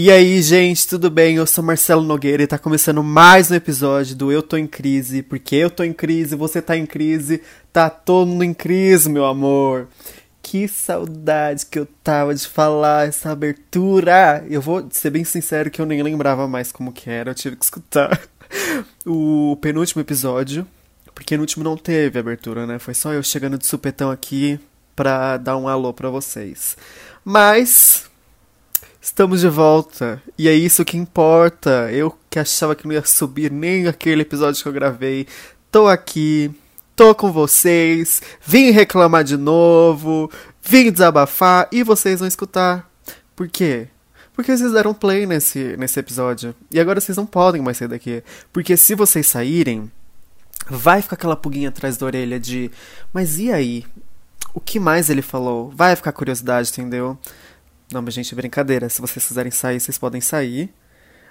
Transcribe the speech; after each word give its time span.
E 0.00 0.12
aí, 0.12 0.40
gente, 0.42 0.86
tudo 0.86 1.10
bem? 1.10 1.34
Eu 1.34 1.44
sou 1.44 1.64
Marcelo 1.64 2.04
Nogueira 2.04 2.40
e 2.40 2.46
tá 2.46 2.56
começando 2.56 3.02
mais 3.02 3.50
um 3.50 3.56
episódio 3.56 4.14
do 4.14 4.30
Eu 4.30 4.44
Tô 4.44 4.56
em 4.56 4.64
Crise, 4.64 5.24
porque 5.24 5.56
eu 5.56 5.68
tô 5.68 5.82
em 5.82 5.92
crise, 5.92 6.36
você 6.36 6.62
tá 6.62 6.76
em 6.76 6.86
crise, 6.86 7.42
tá 7.72 7.90
todo 7.90 8.28
mundo 8.28 8.44
em 8.44 8.54
crise, 8.54 9.10
meu 9.10 9.24
amor. 9.24 9.88
Que 10.40 10.68
saudade 10.68 11.66
que 11.66 11.80
eu 11.80 11.88
tava 12.04 12.32
de 12.32 12.46
falar 12.46 13.08
essa 13.08 13.32
abertura. 13.32 14.46
Eu 14.48 14.62
vou 14.62 14.86
ser 14.92 15.10
bem 15.10 15.24
sincero 15.24 15.68
que 15.68 15.80
eu 15.80 15.86
nem 15.86 16.00
lembrava 16.00 16.46
mais 16.46 16.70
como 16.70 16.92
que 16.92 17.10
era, 17.10 17.32
eu 17.32 17.34
tive 17.34 17.56
que 17.56 17.64
escutar 17.64 18.20
o 19.04 19.58
penúltimo 19.60 20.00
episódio, 20.00 20.64
porque 21.12 21.36
no 21.36 21.40
último 21.40 21.64
não 21.64 21.76
teve 21.76 22.20
abertura, 22.20 22.68
né? 22.68 22.78
Foi 22.78 22.94
só 22.94 23.12
eu 23.12 23.22
chegando 23.24 23.58
de 23.58 23.66
supetão 23.66 24.12
aqui 24.12 24.60
pra 24.94 25.36
dar 25.38 25.56
um 25.56 25.66
alô 25.66 25.92
pra 25.92 26.08
vocês. 26.08 26.76
Mas 27.24 28.07
Estamos 29.00 29.40
de 29.40 29.48
volta. 29.48 30.20
E 30.36 30.48
é 30.48 30.54
isso 30.54 30.84
que 30.84 30.96
importa. 30.96 31.90
Eu 31.92 32.16
que 32.28 32.38
achava 32.38 32.74
que 32.74 32.86
não 32.86 32.94
ia 32.94 33.04
subir 33.04 33.50
nem 33.50 33.86
aquele 33.86 34.22
episódio 34.22 34.62
que 34.62 34.68
eu 34.68 34.72
gravei. 34.72 35.26
Tô 35.70 35.86
aqui, 35.86 36.50
tô 36.96 37.14
com 37.14 37.30
vocês, 37.30 38.20
vim 38.44 38.70
reclamar 38.70 39.22
de 39.22 39.36
novo, 39.36 40.30
vim 40.62 40.90
desabafar 40.90 41.68
e 41.70 41.82
vocês 41.82 42.18
vão 42.18 42.26
escutar. 42.26 42.90
Por 43.36 43.48
quê? 43.48 43.88
Porque 44.34 44.56
vocês 44.56 44.72
deram 44.72 44.94
play 44.94 45.26
nesse, 45.26 45.76
nesse 45.76 46.00
episódio. 46.00 46.54
E 46.70 46.80
agora 46.80 47.00
vocês 47.00 47.16
não 47.16 47.26
podem 47.26 47.62
mais 47.62 47.76
sair 47.76 47.88
daqui. 47.88 48.22
Porque 48.52 48.76
se 48.76 48.94
vocês 48.94 49.26
saírem, 49.26 49.90
vai 50.68 51.02
ficar 51.02 51.14
aquela 51.14 51.36
puguinha 51.36 51.68
atrás 51.68 51.96
da 51.96 52.06
orelha 52.06 52.38
de. 52.38 52.70
Mas 53.12 53.38
e 53.38 53.52
aí? 53.52 53.84
O 54.54 54.60
que 54.60 54.80
mais 54.80 55.10
ele 55.10 55.22
falou? 55.22 55.70
Vai 55.70 55.94
ficar 55.94 56.12
curiosidade, 56.12 56.70
entendeu? 56.70 57.18
Não, 57.92 58.02
mas 58.02 58.14
gente, 58.14 58.34
brincadeira. 58.34 58.88
Se 58.88 59.00
vocês 59.00 59.26
quiserem 59.26 59.50
sair, 59.50 59.80
vocês 59.80 59.98
podem 59.98 60.20
sair. 60.20 60.72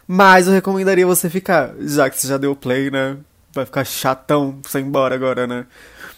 Mas 0.07 0.47
eu 0.47 0.53
recomendaria 0.53 1.05
você 1.05 1.29
ficar, 1.29 1.73
já 1.79 2.09
que 2.09 2.19
você 2.19 2.27
já 2.27 2.37
deu 2.37 2.55
play, 2.55 2.89
né? 2.89 3.17
Vai 3.53 3.65
ficar 3.65 3.83
chatão 3.83 4.59
você 4.63 4.79
ir 4.79 4.83
embora 4.83 5.13
agora, 5.13 5.45
né? 5.45 5.65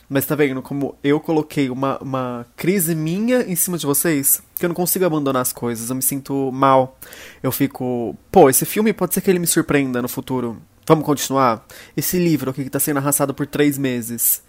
Mas 0.07 0.25
tá 0.25 0.35
vendo 0.35 0.61
como 0.61 0.95
eu 1.03 1.19
coloquei 1.19 1.69
uma, 1.69 1.97
uma 1.99 2.45
crise 2.55 2.95
minha 2.95 3.41
em 3.41 3.55
cima 3.55 3.77
de 3.77 3.85
vocês? 3.85 4.41
Que 4.55 4.65
eu 4.65 4.69
não 4.69 4.75
consigo 4.75 5.05
abandonar 5.05 5.41
as 5.41 5.53
coisas, 5.53 5.89
eu 5.89 5.95
me 5.95 6.01
sinto 6.01 6.51
mal. 6.51 6.97
Eu 7.41 7.51
fico, 7.51 8.15
pô, 8.31 8.49
esse 8.49 8.65
filme 8.65 8.93
pode 8.93 9.13
ser 9.13 9.21
que 9.21 9.29
ele 9.29 9.39
me 9.39 9.47
surpreenda 9.47 10.01
no 10.01 10.09
futuro. 10.09 10.61
Vamos 10.87 11.05
continuar? 11.05 11.65
Esse 11.95 12.17
livro 12.17 12.49
aqui 12.49 12.63
que 12.63 12.69
tá 12.69 12.79
sendo 12.79 12.97
arrastado 12.97 13.33
por 13.33 13.45
três 13.45 13.77
meses. 13.77 14.41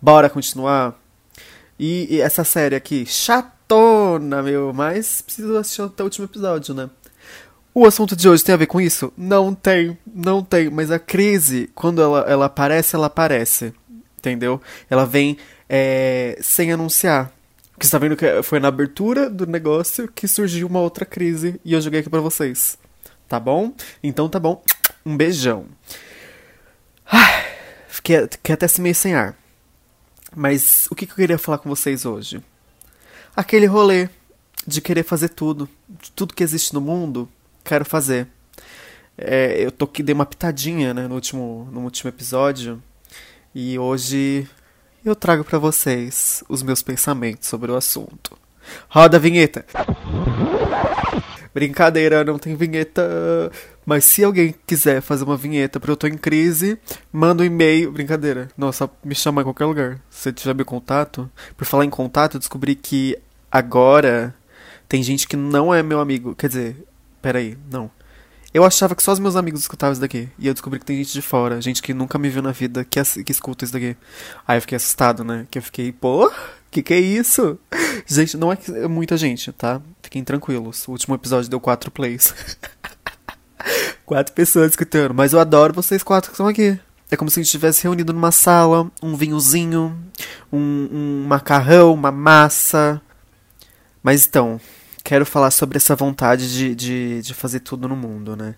Bora 0.00 0.28
continuar? 0.28 1.00
E, 1.78 2.16
e 2.16 2.20
essa 2.20 2.44
série 2.44 2.76
aqui, 2.76 3.06
chata 3.06 3.55
maratona, 4.16 4.42
meu, 4.42 4.72
mas 4.72 5.20
preciso 5.20 5.56
assistir 5.56 5.82
até 5.82 6.02
o 6.02 6.06
último 6.06 6.24
episódio, 6.24 6.74
né? 6.74 6.90
O 7.74 7.84
assunto 7.84 8.16
de 8.16 8.28
hoje 8.28 8.42
tem 8.42 8.54
a 8.54 8.58
ver 8.58 8.66
com 8.66 8.80
isso? 8.80 9.12
Não 9.16 9.54
tem, 9.54 9.98
não 10.06 10.42
tem, 10.42 10.70
mas 10.70 10.90
a 10.90 10.98
crise, 10.98 11.70
quando 11.74 12.00
ela, 12.00 12.20
ela 12.20 12.46
aparece, 12.46 12.96
ela 12.96 13.06
aparece, 13.06 13.74
entendeu? 14.18 14.60
Ela 14.88 15.04
vem 15.04 15.36
é, 15.68 16.38
sem 16.40 16.72
anunciar. 16.72 17.30
Porque 17.72 17.86
você 17.86 17.92
tá 17.92 17.98
vendo 17.98 18.16
que 18.16 18.42
foi 18.42 18.58
na 18.58 18.68
abertura 18.68 19.28
do 19.28 19.46
negócio 19.46 20.08
que 20.08 20.26
surgiu 20.26 20.66
uma 20.66 20.80
outra 20.80 21.04
crise 21.04 21.60
e 21.62 21.74
eu 21.74 21.80
joguei 21.80 22.00
aqui 22.00 22.08
pra 22.08 22.20
vocês. 22.20 22.78
Tá 23.28 23.38
bom? 23.38 23.74
Então 24.02 24.28
tá 24.28 24.40
bom. 24.40 24.62
Um 25.04 25.14
beijão. 25.14 25.66
fiquei, 27.88 28.26
fiquei 28.30 28.54
até 28.54 28.66
meio 28.78 28.94
sem 28.94 29.14
ar. 29.14 29.36
Mas 30.34 30.86
o 30.90 30.94
que, 30.94 31.04
que 31.04 31.12
eu 31.12 31.16
queria 31.16 31.38
falar 31.38 31.58
com 31.58 31.68
vocês 31.68 32.06
hoje? 32.06 32.42
Aquele 33.36 33.66
rolê 33.66 34.08
de 34.66 34.80
querer 34.80 35.02
fazer 35.02 35.28
tudo. 35.28 35.68
De 35.88 36.10
tudo 36.10 36.34
que 36.34 36.42
existe 36.42 36.72
no 36.72 36.80
mundo, 36.80 37.28
quero 37.62 37.84
fazer. 37.84 38.26
É, 39.16 39.56
eu 39.62 39.70
tô 39.70 39.84
aqui, 39.84 40.02
dei 40.02 40.14
uma 40.14 40.26
pitadinha 40.26 40.92
né, 40.92 41.06
no, 41.06 41.14
último, 41.14 41.68
no 41.70 41.82
último 41.82 42.08
episódio. 42.08 42.82
E 43.54 43.78
hoje 43.78 44.48
eu 45.04 45.14
trago 45.14 45.44
para 45.44 45.58
vocês 45.58 46.42
os 46.48 46.62
meus 46.62 46.82
pensamentos 46.82 47.48
sobre 47.48 47.70
o 47.70 47.76
assunto. 47.76 48.36
Roda 48.88 49.18
a 49.18 49.20
vinheta! 49.20 49.64
Brincadeira, 51.54 52.22
não 52.22 52.38
tem 52.38 52.54
vinheta. 52.54 53.50
Mas 53.86 54.04
se 54.04 54.22
alguém 54.22 54.54
quiser 54.66 55.00
fazer 55.00 55.24
uma 55.24 55.38
vinheta 55.38 55.80
para 55.80 55.90
Eu 55.90 55.96
Tô 55.96 56.06
em 56.06 56.18
Crise, 56.18 56.78
manda 57.10 57.42
um 57.42 57.46
e-mail. 57.46 57.90
Brincadeira. 57.90 58.48
Só 58.74 58.90
me 59.02 59.14
chamar 59.14 59.40
em 59.40 59.44
qualquer 59.44 59.64
lugar. 59.64 59.98
Se 60.10 60.30
tiver 60.34 60.54
meu 60.54 60.66
contato. 60.66 61.30
Por 61.56 61.64
falar 61.64 61.86
em 61.86 61.90
contato, 61.90 62.38
descobri 62.38 62.74
que 62.74 63.16
agora 63.56 64.34
tem 64.88 65.02
gente 65.02 65.26
que 65.26 65.36
não 65.36 65.74
é 65.74 65.82
meu 65.82 66.00
amigo. 66.00 66.34
Quer 66.34 66.48
dizer, 66.48 66.86
peraí, 67.20 67.56
não. 67.70 67.90
Eu 68.54 68.64
achava 68.64 68.94
que 68.94 69.02
só 69.02 69.12
os 69.12 69.18
meus 69.18 69.36
amigos 69.36 69.60
escutavam 69.60 69.92
isso 69.92 70.00
daqui. 70.00 70.28
E 70.38 70.46
eu 70.46 70.54
descobri 70.54 70.78
que 70.78 70.86
tem 70.86 70.96
gente 70.96 71.12
de 71.12 71.20
fora, 71.20 71.60
gente 71.60 71.82
que 71.82 71.92
nunca 71.92 72.18
me 72.18 72.28
viu 72.28 72.40
na 72.40 72.52
vida, 72.52 72.84
que, 72.84 73.02
que 73.22 73.32
escuta 73.32 73.64
isso 73.64 73.72
daqui. 73.72 73.96
Aí 74.46 74.56
eu 74.56 74.62
fiquei 74.62 74.76
assustado, 74.76 75.22
né? 75.24 75.46
Que 75.50 75.58
eu 75.58 75.62
fiquei, 75.62 75.92
pô, 75.92 76.32
que 76.70 76.82
que 76.82 76.94
é 76.94 77.00
isso? 77.00 77.58
Gente, 78.06 78.36
não 78.36 78.52
é, 78.52 78.58
é 78.68 78.86
muita 78.86 79.16
gente, 79.16 79.50
tá? 79.52 79.80
Fiquem 80.02 80.22
tranquilos. 80.22 80.86
O 80.86 80.92
último 80.92 81.14
episódio 81.14 81.50
deu 81.50 81.58
quatro 81.58 81.90
plays. 81.90 82.34
quatro 84.06 84.32
pessoas 84.32 84.70
escutando. 84.70 85.12
Mas 85.12 85.32
eu 85.32 85.40
adoro 85.40 85.74
vocês 85.74 86.02
quatro 86.02 86.30
que 86.30 86.34
estão 86.34 86.46
aqui. 86.46 86.78
É 87.10 87.16
como 87.16 87.30
se 87.30 87.40
a 87.40 87.42
gente 87.42 87.48
estivesse 87.48 87.82
reunido 87.82 88.12
numa 88.12 88.30
sala, 88.30 88.90
um 89.02 89.16
vinhozinho, 89.16 89.96
um, 90.52 90.88
um 90.92 91.24
macarrão, 91.26 91.94
uma 91.94 92.10
massa, 92.12 93.00
mas 94.06 94.24
então, 94.24 94.60
quero 95.02 95.26
falar 95.26 95.50
sobre 95.50 95.78
essa 95.78 95.96
vontade 95.96 96.54
de, 96.54 96.76
de, 96.76 97.22
de 97.22 97.34
fazer 97.34 97.58
tudo 97.58 97.88
no 97.88 97.96
mundo, 97.96 98.36
né? 98.36 98.54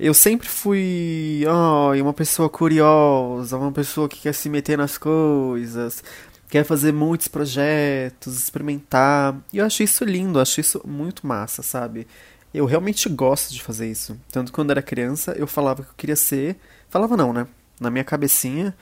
Eu 0.00 0.14
sempre 0.14 0.48
fui 0.48 1.44
oh, 1.46 1.92
uma 2.02 2.14
pessoa 2.14 2.48
curiosa, 2.48 3.58
uma 3.58 3.70
pessoa 3.70 4.08
que 4.08 4.18
quer 4.18 4.32
se 4.32 4.48
meter 4.48 4.78
nas 4.78 4.96
coisas, 4.96 6.02
quer 6.48 6.64
fazer 6.64 6.90
muitos 6.90 7.28
projetos, 7.28 8.38
experimentar. 8.38 9.36
E 9.52 9.58
eu 9.58 9.66
acho 9.66 9.82
isso 9.82 10.06
lindo, 10.06 10.40
acho 10.40 10.58
isso 10.58 10.80
muito 10.86 11.26
massa, 11.26 11.62
sabe? 11.62 12.06
Eu 12.54 12.64
realmente 12.64 13.10
gosto 13.10 13.52
de 13.52 13.62
fazer 13.62 13.90
isso. 13.90 14.18
Tanto 14.32 14.50
quando 14.50 14.70
era 14.70 14.80
criança, 14.80 15.32
eu 15.32 15.46
falava 15.46 15.82
que 15.82 15.90
eu 15.90 15.94
queria 15.98 16.16
ser. 16.16 16.56
Falava 16.88 17.14
não, 17.14 17.30
né? 17.34 17.46
Na 17.78 17.90
minha 17.90 18.04
cabecinha, 18.04 18.74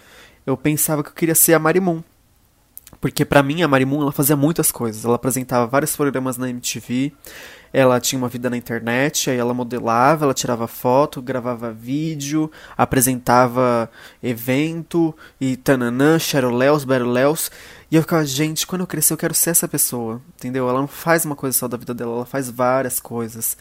eu 0.46 0.56
pensava 0.56 1.02
que 1.02 1.08
eu 1.08 1.14
queria 1.14 1.34
ser 1.34 1.54
a 1.54 1.58
Marimun. 1.58 2.00
Porque 3.00 3.24
para 3.24 3.42
mim 3.42 3.62
a 3.62 3.68
Marimun 3.68 4.02
ela 4.02 4.12
fazia 4.12 4.36
muitas 4.36 4.72
coisas. 4.72 5.04
Ela 5.04 5.16
apresentava 5.16 5.66
vários 5.66 5.94
programas 5.94 6.36
na 6.36 6.48
MTV, 6.48 7.12
ela 7.72 8.00
tinha 8.00 8.18
uma 8.18 8.28
vida 8.28 8.48
na 8.48 8.56
internet, 8.56 9.28
aí 9.28 9.36
ela 9.36 9.52
modelava, 9.52 10.24
ela 10.24 10.32
tirava 10.32 10.66
foto, 10.66 11.20
gravava 11.20 11.72
vídeo, 11.72 12.50
apresentava 12.76 13.90
evento 14.22 15.14
e 15.40 15.56
tananã, 15.56 16.18
Cheroléus, 16.18 16.84
Beroléus. 16.84 17.50
E 17.90 17.96
eu 17.96 18.02
ficava, 18.02 18.24
gente, 18.24 18.66
quando 18.66 18.80
eu 18.80 18.86
crescer 18.86 19.12
eu 19.12 19.18
quero 19.18 19.34
ser 19.34 19.50
essa 19.50 19.68
pessoa, 19.68 20.22
entendeu? 20.36 20.68
Ela 20.68 20.80
não 20.80 20.88
faz 20.88 21.24
uma 21.24 21.36
coisa 21.36 21.56
só 21.56 21.68
da 21.68 21.76
vida 21.76 21.92
dela, 21.92 22.12
ela 22.12 22.26
faz 22.26 22.48
várias 22.48 22.98
coisas. 22.98 23.56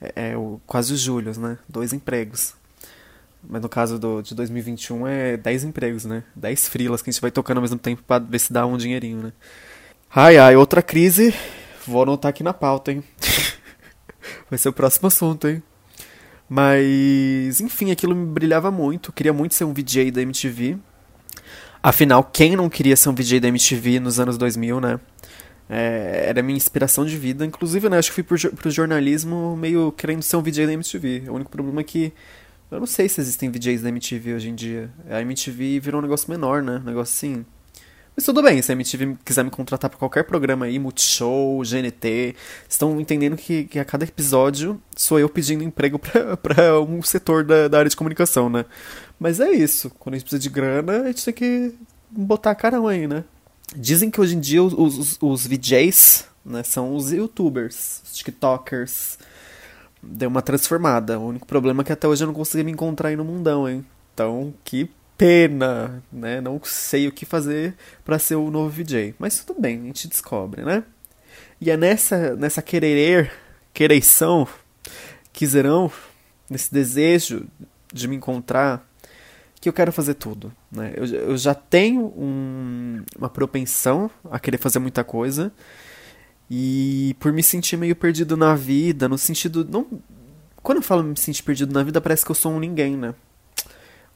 É, 0.00 0.30
é 0.32 0.36
o, 0.36 0.60
quase 0.66 0.92
os 0.92 1.00
Júlios, 1.00 1.36
né? 1.36 1.58
Dois 1.68 1.92
empregos. 1.92 2.54
Mas 3.46 3.60
no 3.60 3.68
caso 3.68 3.98
do, 3.98 4.22
de 4.22 4.34
2021 4.34 5.06
é 5.06 5.36
10 5.36 5.64
empregos, 5.64 6.04
né? 6.04 6.22
10 6.36 6.68
frilas 6.68 7.02
que 7.02 7.10
a 7.10 7.12
gente 7.12 7.20
vai 7.20 7.30
tocando 7.30 7.58
ao 7.58 7.62
mesmo 7.62 7.78
tempo 7.78 8.02
pra 8.02 8.18
ver 8.18 8.38
se 8.38 8.52
dá 8.52 8.64
um 8.64 8.76
dinheirinho, 8.76 9.22
né? 9.22 9.32
Ai, 10.14 10.38
ai, 10.38 10.56
outra 10.56 10.82
crise. 10.82 11.34
Vou 11.86 12.02
anotar 12.02 12.28
aqui 12.28 12.42
na 12.42 12.52
pauta, 12.52 12.92
hein? 12.92 13.02
vai 14.48 14.58
ser 14.58 14.68
o 14.68 14.72
próximo 14.72 15.08
assunto, 15.08 15.48
hein? 15.48 15.62
Mas, 16.48 17.60
enfim, 17.60 17.90
aquilo 17.90 18.14
me 18.14 18.26
brilhava 18.26 18.70
muito. 18.70 19.12
queria 19.12 19.32
muito 19.32 19.54
ser 19.54 19.64
um 19.64 19.72
VJ 19.72 20.10
da 20.10 20.20
MTV. 20.20 20.76
Afinal, 21.82 22.22
quem 22.22 22.54
não 22.54 22.68
queria 22.68 22.94
ser 22.94 23.08
um 23.08 23.14
VJ 23.14 23.40
da 23.40 23.48
MTV 23.48 23.98
nos 23.98 24.20
anos 24.20 24.38
2000, 24.38 24.80
né? 24.80 25.00
É, 25.68 26.26
era 26.28 26.42
minha 26.42 26.56
inspiração 26.56 27.06
de 27.06 27.16
vida. 27.16 27.46
Inclusive, 27.46 27.88
né, 27.88 27.98
acho 27.98 28.10
que 28.10 28.22
fui 28.22 28.22
pro, 28.22 28.52
pro 28.54 28.70
jornalismo 28.70 29.56
meio 29.56 29.90
querendo 29.92 30.22
ser 30.22 30.36
um 30.36 30.42
VJ 30.42 30.66
da 30.66 30.72
MTV. 30.74 31.24
O 31.28 31.32
único 31.32 31.50
problema 31.50 31.80
é 31.80 31.84
que 31.84 32.12
eu 32.72 32.80
não 32.80 32.86
sei 32.86 33.08
se 33.08 33.20
existem 33.20 33.50
VJs 33.50 33.82
da 33.82 33.88
MTV 33.88 34.34
hoje 34.34 34.48
em 34.48 34.54
dia. 34.54 34.90
A 35.08 35.20
MTV 35.20 35.80
virou 35.80 36.00
um 36.00 36.02
negócio 36.02 36.30
menor, 36.30 36.62
né? 36.62 36.76
Um 36.76 36.86
negócio 36.86 37.12
assim. 37.12 37.44
Mas 38.14 38.26
tudo 38.26 38.42
bem, 38.42 38.60
se 38.60 38.70
a 38.70 38.74
MTV 38.74 39.16
quiser 39.24 39.42
me 39.42 39.50
contratar 39.50 39.88
para 39.88 39.98
qualquer 39.98 40.24
programa 40.24 40.66
aí, 40.66 40.78
Multishow, 40.78 41.62
GNT, 41.62 42.36
estão 42.68 43.00
entendendo 43.00 43.36
que, 43.36 43.64
que, 43.64 43.78
a 43.78 43.84
cada 43.84 44.04
episódio 44.04 44.80
sou 44.94 45.18
eu 45.18 45.30
pedindo 45.30 45.64
emprego 45.64 45.98
para 45.98 46.78
um 46.86 47.02
setor 47.02 47.42
da, 47.42 47.68
da 47.68 47.78
área 47.78 47.88
de 47.88 47.96
comunicação, 47.96 48.50
né? 48.50 48.66
Mas 49.18 49.40
é 49.40 49.50
isso. 49.50 49.90
Quando 49.98 50.14
a 50.14 50.18
gente 50.18 50.24
precisa 50.24 50.42
de 50.42 50.50
grana, 50.50 51.02
a 51.02 51.06
gente 51.06 51.24
tem 51.24 51.34
que 51.34 51.74
botar 52.10 52.50
a 52.50 52.54
carão 52.54 52.86
aí, 52.86 53.06
né? 53.06 53.24
Dizem 53.74 54.10
que 54.10 54.20
hoje 54.20 54.36
em 54.36 54.40
dia 54.40 54.62
os, 54.62 54.74
os, 54.74 55.18
os 55.20 55.46
VJs 55.46 56.26
né, 56.44 56.62
são 56.62 56.94
os 56.94 57.10
youtubers, 57.10 58.02
os 58.04 58.14
tiktokers, 58.14 59.18
deu 60.02 60.28
uma 60.28 60.42
transformada. 60.42 61.18
O 61.18 61.28
único 61.28 61.46
problema 61.46 61.82
é 61.82 61.84
que 61.84 61.92
até 61.92 62.08
hoje 62.08 62.24
eu 62.24 62.26
não 62.26 62.34
consegui 62.34 62.64
me 62.64 62.72
encontrar 62.72 63.10
aí 63.10 63.16
no 63.16 63.24
mundão, 63.24 63.68
hein? 63.68 63.84
Então, 64.12 64.52
que 64.64 64.90
pena, 65.16 66.02
né? 66.12 66.40
Não 66.40 66.60
sei 66.64 67.06
o 67.06 67.12
que 67.12 67.24
fazer 67.24 67.74
para 68.04 68.18
ser 68.18 68.34
o 68.34 68.50
novo 68.50 68.70
VJ. 68.70 69.14
Mas 69.18 69.44
tudo 69.44 69.60
bem, 69.60 69.80
a 69.80 69.84
gente 69.84 70.08
descobre, 70.08 70.64
né? 70.64 70.82
E 71.60 71.70
é 71.70 71.76
nessa, 71.76 72.34
nessa 72.34 72.60
querer, 72.60 73.32
quereição, 73.72 74.48
quizerão, 75.32 75.92
nesse 76.50 76.72
desejo 76.72 77.46
de 77.92 78.08
me 78.08 78.16
encontrar, 78.16 78.84
que 79.60 79.68
eu 79.68 79.72
quero 79.72 79.92
fazer 79.92 80.14
tudo. 80.14 80.52
Né? 80.72 80.92
Eu, 80.96 81.06
eu 81.06 81.36
já 81.36 81.54
tenho 81.54 82.06
um, 82.16 83.04
uma 83.16 83.30
propensão 83.30 84.10
a 84.28 84.40
querer 84.40 84.58
fazer 84.58 84.80
muita 84.80 85.04
coisa. 85.04 85.52
E 86.54 87.16
por 87.18 87.32
me 87.32 87.42
sentir 87.42 87.78
meio 87.78 87.96
perdido 87.96 88.36
na 88.36 88.54
vida, 88.54 89.08
no 89.08 89.16
sentido. 89.16 89.64
Não, 89.64 89.86
quando 90.62 90.76
eu 90.76 90.82
falo 90.82 91.02
me 91.02 91.16
sentir 91.16 91.42
perdido 91.42 91.72
na 91.72 91.82
vida, 91.82 91.98
parece 91.98 92.26
que 92.26 92.30
eu 92.30 92.34
sou 92.34 92.52
um 92.52 92.60
ninguém, 92.60 92.94
né? 92.94 93.14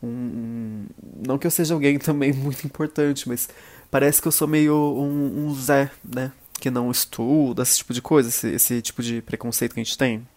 Um, 0.02 0.84
não 1.26 1.38
que 1.38 1.46
eu 1.46 1.50
seja 1.50 1.72
alguém 1.72 1.96
também 1.98 2.34
muito 2.34 2.66
importante, 2.66 3.26
mas 3.26 3.48
parece 3.90 4.20
que 4.20 4.28
eu 4.28 4.32
sou 4.32 4.46
meio 4.46 4.74
um, 4.74 5.46
um 5.46 5.54
Zé, 5.54 5.90
né? 6.04 6.30
Que 6.60 6.68
não 6.68 6.90
estuda, 6.90 7.62
esse 7.62 7.78
tipo 7.78 7.94
de 7.94 8.02
coisa, 8.02 8.28
esse, 8.28 8.48
esse 8.48 8.82
tipo 8.82 9.02
de 9.02 9.22
preconceito 9.22 9.72
que 9.72 9.80
a 9.80 9.82
gente 9.82 9.96
tem. 9.96 10.28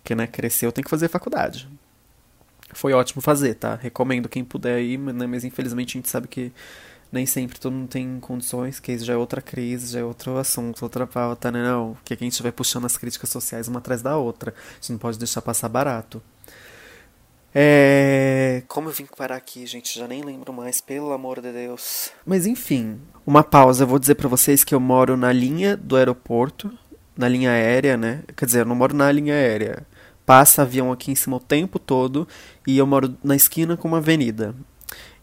Porque, 0.00 0.14
né, 0.14 0.24
crescer 0.28 0.66
eu 0.66 0.72
tenho 0.72 0.84
que 0.84 0.90
fazer 0.90 1.08
faculdade. 1.08 1.68
Foi 2.72 2.92
ótimo 2.92 3.20
fazer, 3.20 3.54
tá? 3.54 3.74
Recomendo 3.74 4.28
quem 4.28 4.44
puder 4.44 4.80
ir, 4.80 4.96
né? 4.96 5.26
mas 5.26 5.42
infelizmente 5.42 5.96
a 5.96 5.98
gente 5.98 6.08
sabe 6.08 6.28
que 6.28 6.52
nem 7.10 7.24
sempre 7.26 7.58
todo 7.58 7.72
mundo 7.72 7.88
tem 7.88 8.20
condições, 8.20 8.78
que 8.78 8.92
isso 8.92 9.04
já 9.04 9.14
é 9.14 9.16
outra 9.16 9.40
crise, 9.40 9.92
já 9.92 10.00
é 10.00 10.04
outro 10.04 10.36
assunto, 10.36 10.82
outra 10.82 11.06
pauta, 11.06 11.50
né? 11.50 11.62
Não, 11.62 11.96
que 12.04 12.14
a 12.14 12.16
gente 12.16 12.42
vai 12.42 12.52
puxando 12.52 12.84
as 12.84 12.96
críticas 12.96 13.30
sociais 13.30 13.68
uma 13.68 13.78
atrás 13.78 14.02
da 14.02 14.16
outra. 14.16 14.52
A 14.52 14.74
gente 14.74 14.92
não 14.92 14.98
pode 14.98 15.18
deixar 15.18 15.40
passar 15.40 15.68
barato. 15.68 16.22
É. 17.54 18.62
Como 18.68 18.88
eu 18.88 18.92
vim 18.92 19.06
parar 19.16 19.36
aqui, 19.36 19.66
gente? 19.66 19.98
Já 19.98 20.06
nem 20.06 20.22
lembro 20.22 20.52
mais, 20.52 20.80
pelo 20.80 21.12
amor 21.12 21.40
de 21.40 21.50
Deus. 21.50 22.10
Mas 22.26 22.46
enfim, 22.46 23.00
uma 23.26 23.42
pausa. 23.42 23.84
Eu 23.84 23.88
vou 23.88 23.98
dizer 23.98 24.14
para 24.16 24.28
vocês 24.28 24.62
que 24.62 24.74
eu 24.74 24.80
moro 24.80 25.16
na 25.16 25.32
linha 25.32 25.76
do 25.76 25.96
aeroporto, 25.96 26.70
na 27.16 27.26
linha 27.26 27.50
aérea, 27.50 27.96
né? 27.96 28.22
Quer 28.36 28.44
dizer, 28.44 28.60
eu 28.60 28.64
não 28.66 28.76
moro 28.76 28.94
na 28.94 29.10
linha 29.10 29.34
aérea. 29.34 29.86
Passa 30.26 30.60
avião 30.60 30.92
aqui 30.92 31.10
em 31.10 31.14
cima 31.14 31.36
o 31.36 31.40
tempo 31.40 31.78
todo 31.78 32.28
e 32.66 32.76
eu 32.76 32.86
moro 32.86 33.16
na 33.24 33.34
esquina 33.34 33.78
com 33.78 33.88
uma 33.88 33.96
avenida. 33.96 34.54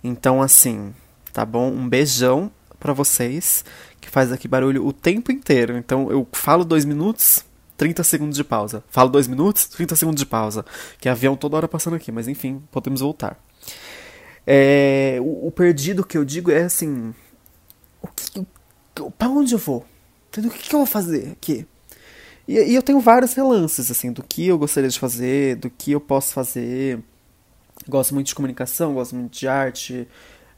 Então, 0.04 0.42
assim, 0.42 0.94
tá 1.36 1.46
bom? 1.46 1.70
Um 1.70 1.88
beijão 1.90 2.50
para 2.80 2.94
vocês 2.94 3.66
que 4.00 4.10
faz 4.10 4.32
aqui 4.32 4.48
barulho 4.48 4.88
o 4.88 4.94
tempo 4.94 5.34
inteiro. 5.34 5.78
Então, 5.78 6.10
eu 6.10 6.26
falo 6.32 6.64
dois 6.64 6.86
minutos, 6.86 7.44
30 7.76 8.04
segundos 8.06 8.38
de 8.38 8.44
pausa. 8.44 8.82
Falo 8.88 9.10
dois 9.10 9.28
minutos, 9.28 9.66
30 9.66 9.98
segundos 9.98 10.20
de 10.20 10.26
pausa. 10.26 10.66
Que 10.98 11.10
é 11.10 11.12
avião 11.12 11.36
toda 11.36 11.58
hora 11.58 11.68
passando 11.68 11.98
aqui, 11.98 12.10
mas 12.10 12.30
enfim, 12.30 12.64
podemos 12.72 13.02
voltar. 13.02 13.38
É, 14.48 15.18
o, 15.20 15.48
o, 15.48 15.52
perdido 15.52 16.06
que 16.06 16.18
eu 16.18 16.24
digo 16.24 16.50
é 16.52 16.64
assim: 16.64 17.14
o 18.02 18.08
que, 18.08 18.46
para 19.18 19.28
onde 19.28 19.54
eu 19.54 19.60
vou? 19.60 19.86
O 20.38 20.50
que, 20.50 20.70
que 20.70 20.76
eu 20.76 20.80
vou 20.80 20.86
fazer 20.86 21.32
aqui? 21.34 21.68
E, 22.48 22.54
e, 22.54 22.76
eu 22.76 22.82
tenho 22.82 23.02
vários 23.02 23.34
relances 23.34 23.92
assim 23.92 24.10
do 24.10 24.24
que 24.24 24.48
eu 24.48 24.58
gostaria 24.58 24.90
de 24.90 25.00
fazer, 25.00 25.58
do 25.58 25.70
que 25.70 25.92
eu 25.92 26.00
posso 26.00 26.32
fazer. 26.32 27.00
Gosto 27.90 28.14
muito 28.14 28.28
de 28.28 28.36
comunicação, 28.36 28.94
gosto 28.94 29.16
muito 29.18 29.38
de 29.38 29.48
arte, 29.50 30.08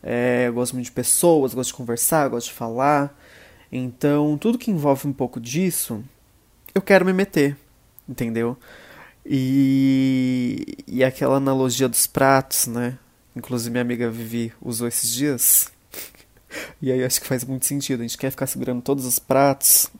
é, 0.09 0.49
gosto 0.49 0.71
muito 0.73 0.85
de 0.85 0.91
pessoas, 0.93 1.53
gosto 1.53 1.71
de 1.71 1.73
conversar, 1.73 2.29
gosto 2.29 2.47
de 2.47 2.53
falar. 2.53 3.13
Então, 3.69 4.37
tudo 4.37 4.57
que 4.57 4.71
envolve 4.71 5.05
um 5.05 5.11
pouco 5.11 5.37
disso, 5.37 6.01
eu 6.73 6.81
quero 6.81 7.03
me 7.03 7.11
meter, 7.11 7.57
entendeu? 8.07 8.57
E, 9.25 10.77
e 10.87 11.03
aquela 11.03 11.35
analogia 11.35 11.89
dos 11.89 12.07
pratos, 12.07 12.67
né? 12.67 12.97
Inclusive 13.35 13.69
minha 13.69 13.81
amiga 13.81 14.09
Vivi 14.09 14.53
usou 14.61 14.87
esses 14.87 15.13
dias. 15.13 15.73
e 16.81 16.89
aí 16.89 17.03
acho 17.03 17.19
que 17.19 17.27
faz 17.27 17.43
muito 17.43 17.65
sentido. 17.65 17.99
A 17.99 18.03
gente 18.03 18.17
quer 18.17 18.31
ficar 18.31 18.47
segurando 18.47 18.81
todos 18.81 19.05
os 19.05 19.19
pratos. 19.19 19.91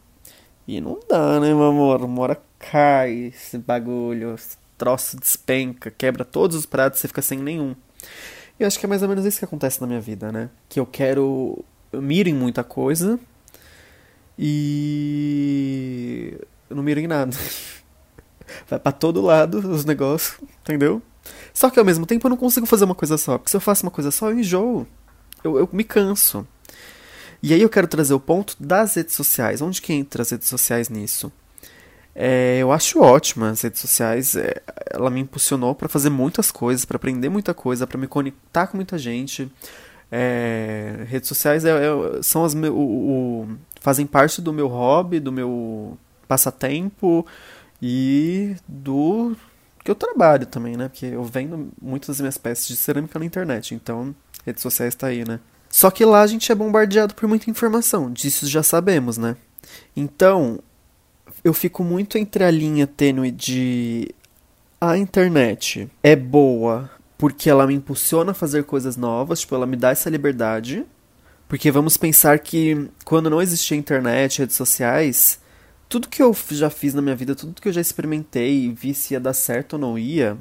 E 0.66 0.80
não 0.80 1.02
dá, 1.10 1.38
né, 1.42 1.48
meu 1.48 1.64
amor? 1.64 2.02
Uma 2.02 2.22
hora 2.22 2.42
cai 2.58 3.34
esse 3.36 3.58
bagulho, 3.58 4.36
esse 4.36 4.58
troço 4.78 5.20
despenca, 5.20 5.92
quebra 5.92 6.24
todos 6.24 6.56
os 6.56 6.66
pratos, 6.66 7.02
você 7.02 7.10
fica 7.10 7.22
sem 7.22 7.40
nenhum. 7.40 7.76
Eu 8.60 8.68
acho 8.68 8.80
que 8.80 8.86
é 8.86 8.90
mais 8.90 9.04
ou 9.04 9.10
menos 9.10 9.26
isso 9.26 9.40
que 9.40 9.46
acontece 9.46 9.80
na 9.80 9.88
minha 9.88 10.02
vida, 10.02 10.32
né? 10.32 10.50
Que 10.68 10.80
eu 10.80 10.86
quero. 10.86 11.64
Eu 11.92 12.02
miro 12.02 12.28
em 12.28 12.34
muita 12.34 12.64
coisa. 12.64 13.20
E 14.38 16.38
eu 16.70 16.76
não 16.76 16.84
miro 16.84 17.00
em 17.00 17.08
nada. 17.08 17.36
Vai 18.68 18.80
para 18.80 18.92
todo 18.92 19.22
lado 19.22 19.60
os 19.60 19.86
negócios, 19.86 20.40
entendeu? 20.62 21.02
Só 21.54 21.70
que 21.70 21.80
ao 21.80 21.86
mesmo 21.86 22.06
tempo 22.06 22.26
eu 22.26 22.30
não 22.30 22.38
consigo 22.38 22.66
fazer 22.66 22.86
uma 22.86 22.96
coisa 22.96 23.18
só. 23.18 23.38
Porque 23.38 23.50
se 23.50 23.58
eu 23.58 23.62
faço 23.62 23.84
uma 23.84 23.92
coisa 23.92 24.12
só, 24.12 24.30
eu 24.30 24.40
enjoo. 24.40 24.88
Eu, 25.44 25.58
eu 25.58 25.70
me 25.72 25.84
canso. 25.84 26.48
E 27.42 27.54
aí 27.54 27.62
eu 27.62 27.70
quero 27.70 27.88
trazer 27.88 28.14
o 28.14 28.20
ponto 28.20 28.56
das 28.60 28.96
redes 28.96 29.16
sociais. 29.16 29.62
Onde 29.62 29.82
que 29.82 29.94
entra 29.94 30.22
as 30.22 30.30
redes 30.30 30.48
sociais 30.48 30.90
nisso? 30.90 31.32
É, 32.20 32.58
eu 32.58 32.72
acho 32.72 33.00
ótima 33.00 33.52
as 33.52 33.62
redes 33.62 33.80
sociais. 33.80 34.36
É, 34.36 34.60
ela 34.90 35.12
me 35.12 35.20
impulsionou 35.20 35.76
para 35.76 35.88
fazer 35.88 36.10
muitas 36.10 36.50
coisas, 36.50 36.84
para 36.84 36.96
aprender 36.96 37.30
muita 37.30 37.54
coisa, 37.54 37.86
para 37.86 38.00
me 38.00 38.08
conectar 38.08 38.66
com 38.66 38.76
muita 38.76 38.98
gente. 38.98 39.52
É, 40.12 41.06
redes 41.08 41.28
sociais 41.28 41.64
é, 41.64 41.70
é 41.70 42.24
são 42.24 42.44
as 42.44 42.56
meu, 42.56 42.76
o, 42.76 43.44
o, 43.44 43.48
fazem 43.82 44.08
parte 44.08 44.42
do 44.42 44.52
meu 44.52 44.68
hobby, 44.68 45.20
do 45.20 45.32
meu 45.32 45.96
passatempo 46.28 47.24
e 47.80 48.56
do 48.68 49.36
que 49.84 49.92
eu 49.92 49.96
trabalho 49.96 50.48
também, 50.48 50.76
né? 50.76 50.90
Porque 50.90 51.06
eu 51.06 51.24
vendo 51.24 51.70
muitas 51.80 52.08
das 52.08 52.20
minhas 52.20 52.38
peças 52.38 52.68
de 52.68 52.76
cerâmica 52.76 53.20
na 53.20 53.26
internet, 53.26 53.76
então 53.76 54.16
redes 54.46 54.64
sociais 54.64 54.94
está 54.94 55.08
aí, 55.08 55.24
né? 55.28 55.40
Só 55.70 55.92
que 55.92 56.04
lá 56.04 56.22
a 56.22 56.28
gente 56.28 56.52
é 56.52 56.56
bombardeado 56.56 57.14
por 57.14 57.28
muita 57.28 57.50
informação, 57.50 58.12
disso 58.12 58.48
já 58.48 58.64
sabemos, 58.64 59.18
né? 59.18 59.36
Então, 59.96 60.60
eu 61.48 61.54
fico 61.54 61.84
muito 61.84 62.18
entre 62.18 62.44
a 62.44 62.52
linha 62.52 62.86
tênue 62.86 63.32
de 63.32 64.14
a 64.80 64.98
internet 64.98 65.90
é 66.04 66.16
boa 66.16 66.90
porque 67.18 67.50
ela 67.50 67.66
me 67.66 67.74
impulsiona 67.74 68.32
a 68.32 68.36
fazer 68.36 68.64
coisas 68.64 68.96
novas, 68.96 69.40
tipo, 69.40 69.56
ela 69.56 69.66
me 69.66 69.76
dá 69.76 69.90
essa 69.90 70.10
liberdade. 70.10 70.86
Porque 71.48 71.72
vamos 71.72 71.98
pensar 71.98 72.40
que 72.40 72.90
quando 73.06 73.30
não 73.30 73.42
existia 73.42 73.78
internet, 73.78 74.40
redes 74.40 74.56
sociais, 74.56 75.40
tudo 75.90 76.10
que 76.10 76.22
eu 76.22 76.36
já 76.52 76.70
fiz 76.70 76.94
na 76.94 77.02
minha 77.02 77.16
vida, 77.16 77.34
tudo 77.34 77.62
que 77.62 77.70
eu 77.70 77.74
já 77.74 77.82
experimentei 77.82 78.66
e 78.66 78.70
vi 78.72 78.94
se 78.94 79.14
ia 79.14 79.20
dar 79.20 79.34
certo 79.34 79.74
ou 79.74 79.80
não 79.80 79.98
ia, 79.98 80.38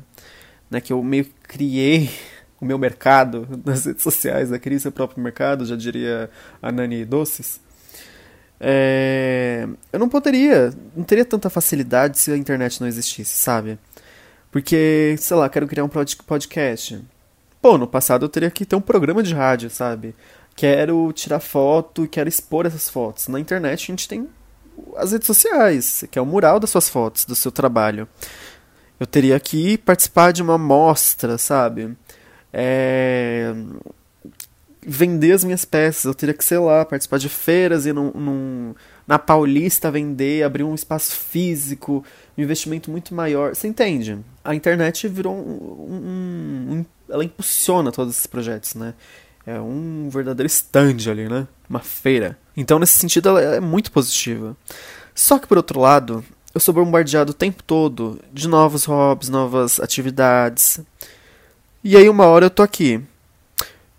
né, 0.71 0.81
que 0.81 0.93
eu 0.93 1.03
meio 1.03 1.25
que 1.25 1.33
criei 1.43 2.11
o 2.61 2.65
meu 2.65 2.79
mercado 2.79 3.49
nas 3.65 3.87
redes 3.87 4.03
sociais, 4.03 4.51
né, 4.51 4.59
criei 4.59 4.81
seu 4.81 4.93
próprio 4.93 5.23
mercado, 5.23 5.65
já 5.65 5.77
diria 5.77 6.29
a 6.61 6.73
Nani 6.73 7.05
Doces. 7.05 7.61
É, 8.61 9.69
eu 9.93 9.99
não 9.99 10.09
poderia, 10.09 10.73
não 10.97 11.05
teria 11.05 11.25
tanta 11.25 11.51
facilidade 11.51 12.19
se 12.19 12.33
a 12.33 12.37
internet 12.37 12.81
não 12.81 12.89
existisse, 12.89 13.37
sabe? 13.37 13.79
Porque, 14.51 15.17
sei 15.19 15.37
lá, 15.37 15.49
quero 15.49 15.67
criar 15.67 15.85
um 15.85 15.89
podcast. 15.89 17.05
Pô, 17.61 17.77
no 17.77 17.87
passado 17.87 18.25
eu 18.25 18.29
teria 18.29 18.51
que 18.51 18.65
ter 18.65 18.77
um 18.77 18.81
programa 18.81 19.23
de 19.23 19.35
rádio, 19.35 19.69
sabe? 19.69 20.15
Quero 20.55 21.13
tirar 21.13 21.41
foto 21.41 22.05
e 22.05 22.09
quero 22.09 22.29
expor 22.29 22.65
essas 22.65 22.89
fotos. 22.89 23.29
Na 23.29 23.39
internet 23.39 23.83
a 23.83 23.93
gente 23.93 24.09
tem 24.09 24.29
as 24.97 25.13
redes 25.13 25.27
sociais, 25.27 26.05
que 26.11 26.19
é 26.19 26.23
o 26.23 26.27
mural 26.27 26.59
das 26.59 26.71
suas 26.71 26.89
fotos, 26.89 27.25
do 27.25 27.35
seu 27.35 27.53
trabalho. 27.53 28.09
Eu 28.99 29.07
teria 29.07 29.39
que 29.39 29.77
participar 29.79 30.33
de 30.33 30.43
uma 30.43 30.57
mostra, 30.57 31.37
sabe? 31.37 31.97
É... 32.53 33.53
Vender 34.89 35.33
as 35.33 35.43
minhas 35.43 35.65
peças, 35.65 36.05
eu 36.05 36.15
teria 36.15 36.33
que, 36.33 36.45
sei 36.45 36.59
lá, 36.59 36.85
participar 36.85 37.19
de 37.19 37.29
feiras 37.29 37.87
e 37.87 37.93
num, 37.93 38.13
num, 38.13 38.75
na 39.05 39.19
Paulista 39.19 39.91
vender, 39.91 40.45
abrir 40.45 40.63
um 40.63 40.77
espaço 40.77 41.13
físico, 41.13 42.05
um 42.39 42.43
investimento 42.43 42.89
muito 42.89 43.13
maior. 43.13 43.55
Você 43.55 43.67
entende? 43.67 44.17
A 44.45 44.55
internet 44.55 45.09
virou 45.09 45.35
um, 45.35 45.41
um, 45.91 46.73
um 46.73 46.87
ela 47.09 47.25
impulsiona 47.25 47.91
todos 47.91 48.15
esses 48.15 48.27
projetos, 48.27 48.75
né? 48.75 48.95
É 49.47 49.61
um 49.61 50.09
verdadeiro 50.09 50.47
stand 50.47 51.11
ali, 51.11 51.29
né? 51.29 51.47
Uma 51.69 51.81
feira. 51.81 52.37
Então, 52.57 52.79
nesse 52.79 52.99
sentido, 52.99 53.29
ela 53.29 53.41
é 53.41 53.61
muito 53.61 53.93
positiva. 53.93 54.57
Só 55.15 55.39
que, 55.39 55.47
por 55.47 55.57
outro 55.57 55.81
lado, 55.81 56.25
eu 56.55 56.61
sou 56.61 56.75
bombardeado 56.75 57.31
o 57.31 57.35
tempo 57.35 57.63
todo 57.63 58.21
de 58.33 58.49
novos 58.49 58.85
hobbies, 58.85 59.29
novas 59.29 59.79
atividades. 59.79 60.81
E 61.85 61.97
aí, 61.97 62.09
uma 62.09 62.27
hora 62.27 62.47
eu 62.47 62.51
tô 62.51 62.63
aqui. 62.63 63.01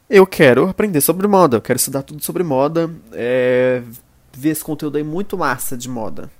Eu 0.10 0.26
quero 0.26 0.70
aprender 0.70 1.02
sobre 1.02 1.28
moda, 1.28 1.58
eu 1.58 1.62
quero 1.62 1.76
estudar 1.76 2.02
tudo 2.02 2.24
sobre 2.24 2.42
moda, 2.42 2.90
é, 3.12 3.84
ver 4.32 4.50
esse 4.52 4.64
conteúdo 4.64 4.98
aí 4.98 5.04
muito 5.04 5.38
massa 5.38 5.76
de 5.76 5.90
moda. 5.90 6.32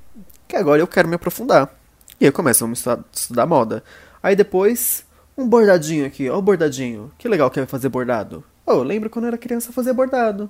Que 0.48 0.56
agora 0.56 0.82
eu 0.82 0.88
quero 0.88 1.10
me 1.10 1.16
aprofundar. 1.16 1.78
E 2.18 2.24
aí 2.24 2.30
eu 2.30 2.34
começo 2.34 2.66
a 2.66 2.72
estudar, 2.72 3.04
estudar 3.12 3.46
moda. 3.46 3.84
Aí 4.24 4.38
depois, 4.38 5.04
um 5.38 5.46
bordadinho 5.46 6.06
aqui, 6.06 6.30
ó 6.30 6.38
o 6.38 6.42
bordadinho. 6.42 7.12
Que 7.18 7.28
legal 7.28 7.52
que 7.52 7.60
é 7.60 7.66
fazer 7.66 7.90
bordado. 7.90 8.42
Oh, 8.66 8.82
lembro 8.84 9.10
quando 9.10 9.26
eu 9.26 9.30
era 9.30 9.38
criança 9.38 9.74
fazer 9.74 9.92
bordado. 9.92 10.50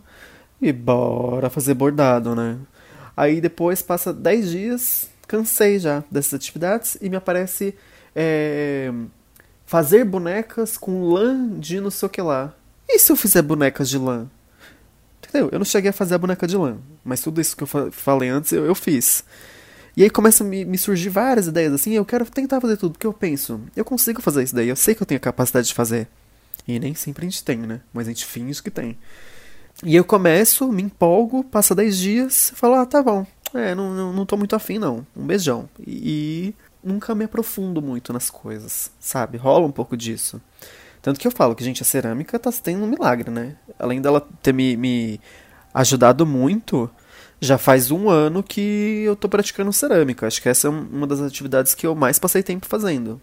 E 0.61 0.71
bora 0.71 1.49
fazer 1.49 1.73
bordado, 1.73 2.35
né? 2.35 2.59
Aí 3.15 3.41
depois 3.41 3.81
passa 3.81 4.13
10 4.13 4.51
dias, 4.51 5.09
cansei 5.27 5.79
já 5.79 6.03
dessas 6.11 6.35
atividades 6.35 6.99
e 7.01 7.09
me 7.09 7.15
aparece 7.15 7.73
é, 8.15 8.93
fazer 9.65 10.05
bonecas 10.05 10.77
com 10.77 11.09
lã 11.09 11.49
de 11.57 11.81
não 11.81 11.89
sei 11.89 12.05
o 12.05 12.09
que 12.09 12.21
lá. 12.21 12.53
E 12.87 12.99
se 12.99 13.11
eu 13.11 13.15
fizer 13.15 13.41
bonecas 13.41 13.89
de 13.89 13.97
lã? 13.97 14.27
Entendeu? 15.21 15.49
Eu 15.51 15.59
não 15.59 15.65
cheguei 15.65 15.89
a 15.89 15.93
fazer 15.93 16.15
a 16.15 16.17
boneca 16.17 16.47
de 16.47 16.55
lã, 16.55 16.77
mas 17.03 17.21
tudo 17.21 17.41
isso 17.41 17.55
que 17.55 17.63
eu 17.63 17.91
falei 17.91 18.29
antes 18.29 18.51
eu, 18.51 18.65
eu 18.65 18.73
fiz. 18.73 19.23
E 19.95 20.03
aí 20.03 20.09
começa 20.09 20.43
a 20.43 20.47
me, 20.47 20.63
me 20.63 20.77
surgir 20.77 21.09
várias 21.09 21.47
ideias 21.47 21.73
assim, 21.73 21.93
eu 21.93 22.05
quero 22.05 22.25
tentar 22.25 22.61
fazer 22.61 22.77
tudo, 22.77 22.93
porque 22.93 23.07
eu 23.07 23.13
penso, 23.13 23.59
eu 23.75 23.83
consigo 23.83 24.21
fazer 24.21 24.43
isso 24.43 24.55
daí, 24.55 24.69
eu 24.69 24.75
sei 24.75 24.93
que 24.93 25.01
eu 25.01 25.07
tenho 25.07 25.17
a 25.17 25.21
capacidade 25.21 25.67
de 25.67 25.73
fazer. 25.73 26.07
E 26.67 26.79
nem 26.79 26.93
sempre 26.93 27.25
a 27.25 27.29
gente 27.29 27.43
tem, 27.43 27.57
né? 27.57 27.81
Mas 27.93 28.07
a 28.07 28.11
gente 28.11 28.25
finge 28.25 28.61
que 28.61 28.69
tem. 28.69 28.97
E 29.83 29.95
eu 29.95 30.03
começo, 30.03 30.71
me 30.71 30.83
empolgo, 30.83 31.43
passa 31.43 31.73
10 31.73 31.97
dias, 31.97 32.51
falo, 32.55 32.75
ah, 32.75 32.85
tá 32.85 33.01
bom. 33.01 33.25
É, 33.53 33.73
não, 33.73 33.93
não, 33.93 34.13
não 34.13 34.25
tô 34.25 34.35
muito 34.37 34.55
afim, 34.55 34.77
não. 34.77 35.05
Um 35.15 35.25
beijão. 35.25 35.69
E, 35.79 36.53
e 36.83 36.87
nunca 36.87 37.15
me 37.15 37.25
aprofundo 37.25 37.81
muito 37.81 38.11
nas 38.11 38.29
coisas, 38.29 38.91
sabe? 38.99 39.37
Rola 39.37 39.65
um 39.65 39.71
pouco 39.71 39.95
disso. 39.95 40.41
Tanto 41.07 41.21
que 41.21 41.25
eu 41.25 41.31
falo 41.31 41.55
que, 41.55 41.63
gente, 41.63 41.81
a 41.81 41.85
cerâmica 41.85 42.37
tá 42.37 42.51
tendo 42.51 42.83
um 42.83 42.87
milagre, 42.87 43.31
né? 43.31 43.55
Além 43.79 44.01
dela 44.01 44.27
ter 44.41 44.53
me, 44.53 44.75
me 44.75 45.21
ajudado 45.73 46.25
muito, 46.25 46.91
já 47.39 47.57
faz 47.57 47.91
um 47.91 48.09
ano 48.09 48.43
que 48.43 49.03
eu 49.05 49.15
tô 49.15 49.29
praticando 49.29 49.71
cerâmica. 49.71 50.27
Acho 50.27 50.41
que 50.41 50.49
essa 50.49 50.67
é 50.67 50.69
uma 50.69 51.07
das 51.07 51.21
atividades 51.21 51.73
que 51.73 51.87
eu 51.87 51.95
mais 51.95 52.19
passei 52.19 52.43
tempo 52.43 52.65
fazendo. 52.65 53.21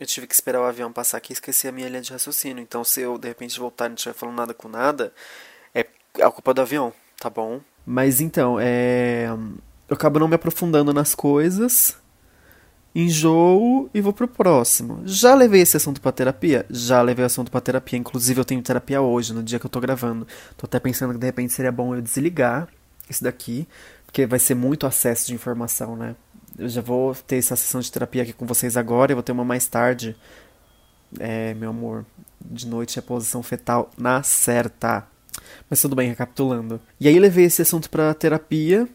Eu 0.00 0.06
tive 0.08 0.26
que 0.26 0.34
esperar 0.34 0.60
o 0.60 0.64
avião 0.64 0.92
passar 0.92 1.18
aqui 1.18 1.30
e 1.30 1.34
esqueci 1.34 1.68
a 1.68 1.72
minha 1.72 1.88
linha 1.88 2.00
de 2.00 2.10
raciocínio. 2.10 2.60
Então, 2.60 2.82
se 2.82 3.00
eu 3.00 3.16
de 3.16 3.28
repente 3.28 3.60
voltar 3.60 3.86
e 3.86 3.90
não 3.90 3.94
estiver 3.94 4.12
falando 4.12 4.34
nada 4.34 4.52
com 4.52 4.68
nada, 4.68 5.12
é 5.72 5.86
a 6.20 6.32
culpa 6.32 6.52
do 6.52 6.62
avião, 6.62 6.92
tá 7.20 7.30
bom? 7.30 7.60
Mas 7.86 8.20
então, 8.20 8.58
é. 8.60 9.28
Eu 9.88 9.94
acabo 9.94 10.18
não 10.18 10.26
me 10.26 10.34
aprofundando 10.34 10.92
nas 10.92 11.14
coisas 11.14 11.96
enjoo 12.94 13.88
e 13.94 14.00
vou 14.00 14.12
pro 14.12 14.26
próximo. 14.26 15.02
Já 15.04 15.34
levei 15.34 15.62
esse 15.62 15.76
assunto 15.76 16.00
pra 16.00 16.12
terapia? 16.12 16.66
Já 16.68 17.00
levei 17.02 17.22
o 17.22 17.26
assunto 17.26 17.50
pra 17.50 17.60
terapia. 17.60 17.98
Inclusive, 17.98 18.40
eu 18.40 18.44
tenho 18.44 18.62
terapia 18.62 19.00
hoje, 19.00 19.32
no 19.32 19.42
dia 19.42 19.58
que 19.58 19.66
eu 19.66 19.70
tô 19.70 19.80
gravando. 19.80 20.26
Tô 20.56 20.66
até 20.66 20.80
pensando 20.80 21.12
que 21.12 21.18
de 21.18 21.26
repente 21.26 21.52
seria 21.52 21.72
bom 21.72 21.94
eu 21.94 22.02
desligar 22.02 22.68
isso 23.08 23.24
daqui, 23.24 23.66
porque 24.06 24.26
vai 24.26 24.38
ser 24.38 24.54
muito 24.54 24.86
acesso 24.86 25.26
de 25.26 25.34
informação, 25.34 25.96
né? 25.96 26.14
Eu 26.58 26.68
já 26.68 26.80
vou 26.80 27.14
ter 27.14 27.36
essa 27.36 27.56
sessão 27.56 27.80
de 27.80 27.90
terapia 27.90 28.22
aqui 28.22 28.32
com 28.32 28.46
vocês 28.46 28.76
agora, 28.76 29.12
eu 29.12 29.16
vou 29.16 29.22
ter 29.22 29.32
uma 29.32 29.44
mais 29.44 29.66
tarde. 29.66 30.16
É, 31.18 31.54
meu 31.54 31.70
amor, 31.70 32.04
de 32.40 32.68
noite 32.68 32.98
é 32.98 33.02
posição 33.02 33.42
fetal 33.42 33.90
na 33.98 34.22
certa. 34.22 35.06
Mas 35.68 35.80
tudo 35.80 35.96
bem, 35.96 36.08
recapitulando. 36.08 36.80
E 37.00 37.08
aí 37.08 37.18
levei 37.18 37.46
esse 37.46 37.62
assunto 37.62 37.90
pra 37.90 38.14
terapia, 38.14 38.88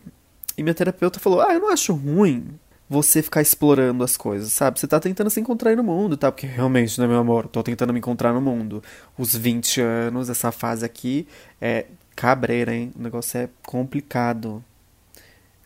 e 0.58 0.64
minha 0.64 0.74
terapeuta 0.74 1.20
falou: 1.20 1.42
Ah, 1.42 1.54
eu 1.54 1.60
não 1.60 1.72
acho 1.72 1.94
ruim 1.94 2.58
você 2.90 3.22
ficar 3.22 3.42
explorando 3.42 4.04
as 4.04 4.16
coisas, 4.16 4.52
sabe? 4.52 4.80
Você 4.80 4.88
tá 4.88 5.00
tentando 5.00 5.30
se 5.30 5.40
encontrar 5.40 5.76
no 5.76 5.84
mundo, 5.84 6.16
tá? 6.16 6.32
Porque 6.32 6.46
realmente, 6.46 7.00
né, 7.00 7.08
meu 7.08 7.18
amor? 7.18 7.48
Tô 7.48 7.64
tentando 7.64 7.92
me 7.92 8.00
encontrar 8.00 8.32
no 8.34 8.42
mundo. 8.42 8.84
Os 9.18 9.36
20 9.36 9.82
anos, 9.82 10.30
essa 10.30 10.52
fase 10.52 10.86
aqui 10.86 11.28
é 11.60 11.86
cabreira, 12.16 12.74
hein? 12.74 12.94
O 12.96 13.02
negócio 13.02 13.40
é 13.40 13.50
complicado. 13.64 14.64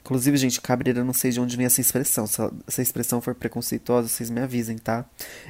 Inclusive, 0.01 0.37
gente, 0.37 0.61
cabreira, 0.61 1.03
não 1.03 1.13
sei 1.13 1.29
de 1.29 1.39
onde 1.39 1.57
vem 1.57 1.65
essa 1.65 1.81
expressão. 1.81 2.25
Se 2.25 2.41
essa 2.65 2.81
expressão 2.81 3.19
for 3.19 3.35
preconceituosa, 3.35 4.07
vocês 4.07 4.29
me 4.29 4.41
avisem, 4.41 4.77
tá? 4.77 5.05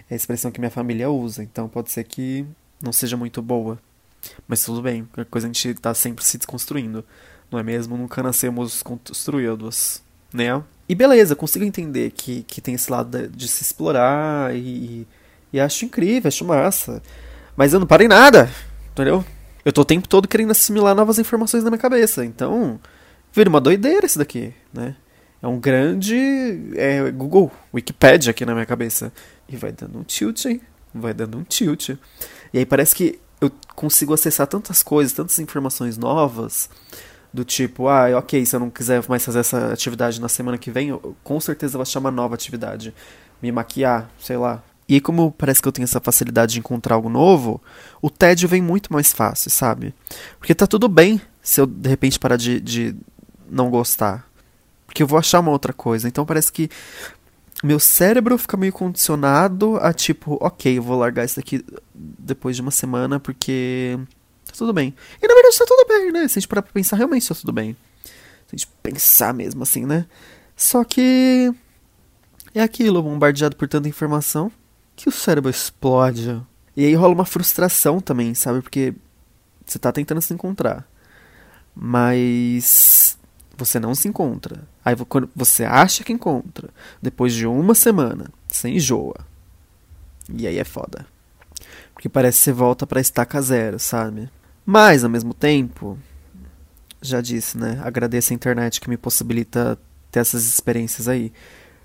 É 0.09 0.13
a 0.13 0.17
expressão 0.17 0.51
que 0.51 0.59
minha 0.59 0.71
família 0.71 1.09
usa, 1.09 1.43
então 1.43 1.69
pode 1.69 1.91
ser 1.91 2.03
que 2.03 2.45
não 2.81 2.91
seja 2.91 3.15
muito 3.15 3.41
boa. 3.41 3.79
Mas 4.47 4.65
tudo 4.65 4.81
bem, 4.81 5.05
qualquer 5.05 5.29
coisa 5.29 5.47
a 5.47 5.49
gente 5.49 5.75
tá 5.75 5.93
sempre 5.93 6.25
se 6.25 6.37
desconstruindo. 6.37 7.05
Não 7.49 7.59
é 7.59 7.63
mesmo? 7.63 7.95
Nunca 7.95 8.21
nascemos 8.21 8.83
construídos, 8.83 10.01
né? 10.33 10.61
E 10.89 10.95
beleza, 10.95 11.35
consigo 11.35 11.63
entender 11.63 12.09
que, 12.09 12.41
que 12.41 12.59
tem 12.59 12.73
esse 12.73 12.91
lado 12.91 13.15
de, 13.15 13.27
de 13.27 13.47
se 13.47 13.61
explorar 13.61 14.55
e, 14.55 15.07
e 15.53 15.59
acho 15.59 15.85
incrível, 15.85 16.27
acho 16.27 16.43
massa. 16.43 16.99
Mas 17.55 17.73
eu 17.73 17.79
não 17.79 17.85
parei 17.85 18.07
nada, 18.07 18.49
entendeu? 18.91 19.23
Eu 19.63 19.71
tô 19.71 19.81
o 19.81 19.85
tempo 19.85 20.09
todo 20.09 20.27
querendo 20.27 20.49
assimilar 20.49 20.95
novas 20.95 21.19
informações 21.19 21.63
na 21.63 21.69
minha 21.69 21.79
cabeça. 21.79 22.25
Então, 22.25 22.79
vira 23.31 23.47
uma 23.47 23.61
doideira 23.61 24.07
isso 24.07 24.17
daqui, 24.17 24.51
né? 24.73 24.95
É 25.41 25.47
um 25.47 25.59
grande 25.59 26.73
é, 26.75 27.11
Google, 27.11 27.51
Wikipedia 27.71 28.31
aqui 28.31 28.43
na 28.43 28.53
minha 28.53 28.65
cabeça. 28.65 29.13
E 29.47 29.55
vai 29.55 29.71
dando 29.71 29.99
um 29.99 30.03
tilt, 30.03 30.45
hein? 30.45 30.59
Vai 30.91 31.13
dando 31.13 31.37
um 31.37 31.43
tilt. 31.43 31.89
E 32.51 32.57
aí 32.57 32.65
parece 32.65 32.95
que 32.95 33.19
eu 33.39 33.51
consigo 33.75 34.11
acessar 34.11 34.47
tantas 34.47 34.81
coisas, 34.81 35.13
tantas 35.13 35.37
informações 35.37 35.99
novas 35.99 36.67
do 37.33 37.45
tipo, 37.45 37.87
ah, 37.87 38.17
ok, 38.17 38.45
se 38.45 38.55
eu 38.55 38.59
não 38.59 38.69
quiser 38.69 39.03
mais 39.07 39.23
fazer 39.23 39.39
essa 39.39 39.71
atividade 39.71 40.19
na 40.19 40.27
semana 40.27 40.57
que 40.57 40.71
vem, 40.71 40.89
eu, 40.89 41.15
com 41.23 41.39
certeza 41.39 41.77
vou 41.77 41.83
achar 41.83 41.99
uma 41.99 42.11
nova 42.11 42.35
atividade. 42.35 42.93
Me 43.41 43.51
maquiar, 43.51 44.09
sei 44.19 44.37
lá. 44.37 44.63
E 44.87 44.99
como 44.99 45.31
parece 45.31 45.61
que 45.61 45.67
eu 45.67 45.71
tenho 45.71 45.83
essa 45.83 45.99
facilidade 45.99 46.53
de 46.53 46.59
encontrar 46.59 46.95
algo 46.95 47.09
novo, 47.09 47.61
o 48.01 48.09
tédio 48.09 48.49
vem 48.49 48.61
muito 48.61 48.91
mais 48.91 49.13
fácil, 49.13 49.51
sabe? 49.51 49.93
Porque 50.39 50.55
tá 50.55 50.65
tudo 50.65 50.89
bem 50.89 51.21
se 51.43 51.61
eu 51.61 51.67
de 51.67 51.87
repente 51.87 52.19
parar 52.19 52.37
de, 52.37 52.59
de 52.59 52.95
não 53.47 53.69
gostar. 53.69 54.27
Porque 54.87 55.03
eu 55.03 55.07
vou 55.07 55.19
achar 55.19 55.39
uma 55.39 55.51
outra 55.51 55.71
coisa. 55.71 56.07
Então 56.07 56.25
parece 56.25 56.51
que 56.51 56.67
meu 57.63 57.79
cérebro 57.79 58.35
fica 58.39 58.57
meio 58.57 58.73
condicionado 58.73 59.77
a 59.77 59.93
tipo, 59.93 60.37
ok, 60.41 60.79
eu 60.79 60.81
vou 60.81 60.97
largar 60.97 61.23
isso 61.23 61.39
aqui 61.39 61.63
depois 61.93 62.55
de 62.55 62.61
uma 62.63 62.71
semana 62.71 63.19
porque 63.19 63.99
Tá 64.49 64.55
tudo 64.57 64.73
bem. 64.73 64.93
E 65.21 65.27
na 65.27 65.35
verdade 65.49 65.57
tá 65.57 65.65
tudo 65.65 65.87
bem, 65.87 66.11
né? 66.11 66.27
Se 66.27 66.37
a 66.37 66.41
gente 66.41 66.47
parar 66.47 66.61
pra 66.61 66.71
pensar, 66.71 66.95
realmente 66.95 67.27
tá 67.27 67.35
tudo 67.35 67.51
bem. 67.51 67.75
Se 68.03 68.55
a 68.55 68.57
gente 68.57 68.67
pensar 68.81 69.33
mesmo 69.33 69.63
assim, 69.63 69.85
né? 69.85 70.05
Só 70.55 70.83
que. 70.83 71.53
É 72.53 72.61
aquilo, 72.61 73.03
bombardeado 73.03 73.55
por 73.55 73.67
tanta 73.67 73.87
informação, 73.87 74.51
que 74.95 75.07
o 75.07 75.11
cérebro 75.11 75.51
explode. 75.51 76.41
E 76.75 76.85
aí 76.85 76.95
rola 76.95 77.13
uma 77.13 77.25
frustração 77.25 77.99
também, 77.99 78.33
sabe? 78.33 78.61
Porque 78.61 78.93
você 79.65 79.77
tá 79.77 79.91
tentando 79.91 80.21
se 80.21 80.33
encontrar. 80.33 80.87
Mas 81.75 83.17
você 83.55 83.79
não 83.79 83.93
se 83.93 84.07
encontra. 84.07 84.67
Aí 84.83 84.95
quando 85.07 85.29
você 85.35 85.63
acha 85.63 86.03
que 86.03 86.11
encontra, 86.11 86.69
depois 86.99 87.33
de 87.33 87.45
uma 87.45 87.75
semana, 87.75 88.31
você 88.47 88.69
enjoa. 88.69 89.19
E 90.27 90.47
aí 90.47 90.57
é 90.57 90.63
foda. 90.63 91.05
Porque 91.93 92.09
parece 92.09 92.39
que 92.39 92.43
você 92.45 92.51
volta 92.51 92.87
pra 92.87 92.99
estaca 92.99 93.39
zero, 93.41 93.77
sabe? 93.77 94.29
Mas, 94.65 95.03
ao 95.03 95.09
mesmo 95.09 95.33
tempo, 95.33 95.97
já 97.01 97.21
disse, 97.21 97.57
né? 97.57 97.81
Agradeço 97.83 98.33
a 98.33 98.35
internet 98.35 98.79
que 98.79 98.89
me 98.89 98.97
possibilita 98.97 99.77
ter 100.11 100.19
essas 100.19 100.45
experiências 100.45 101.07
aí. 101.07 101.31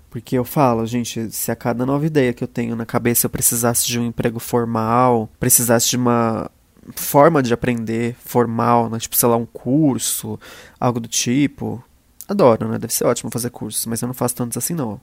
Porque 0.09 0.37
eu 0.37 0.45
falo, 0.45 0.85
gente, 0.85 1.29
se 1.31 1.51
a 1.51 1.55
cada 1.55 1.85
nova 1.85 2.05
ideia 2.05 2.33
que 2.33 2.43
eu 2.43 2.47
tenho 2.47 2.75
na 2.75 2.85
cabeça 2.85 3.25
eu 3.25 3.29
precisasse 3.29 3.85
de 3.85 3.99
um 3.99 4.05
emprego 4.05 4.39
formal, 4.39 5.29
precisasse 5.39 5.89
de 5.89 5.97
uma 5.97 6.49
forma 6.95 7.43
de 7.43 7.53
aprender 7.53 8.15
formal, 8.23 8.89
né? 8.89 8.99
tipo, 8.99 9.15
sei 9.15 9.27
lá, 9.27 9.35
um 9.35 9.45
curso, 9.45 10.39
algo 10.79 10.99
do 10.99 11.07
tipo. 11.07 11.83
Adoro, 12.27 12.69
né? 12.69 12.79
Deve 12.79 12.93
ser 12.93 13.05
ótimo 13.05 13.31
fazer 13.31 13.49
cursos, 13.49 13.85
mas 13.85 14.01
eu 14.01 14.07
não 14.07 14.13
faço 14.13 14.35
tantos 14.35 14.57
assim 14.57 14.73
não 14.73 14.99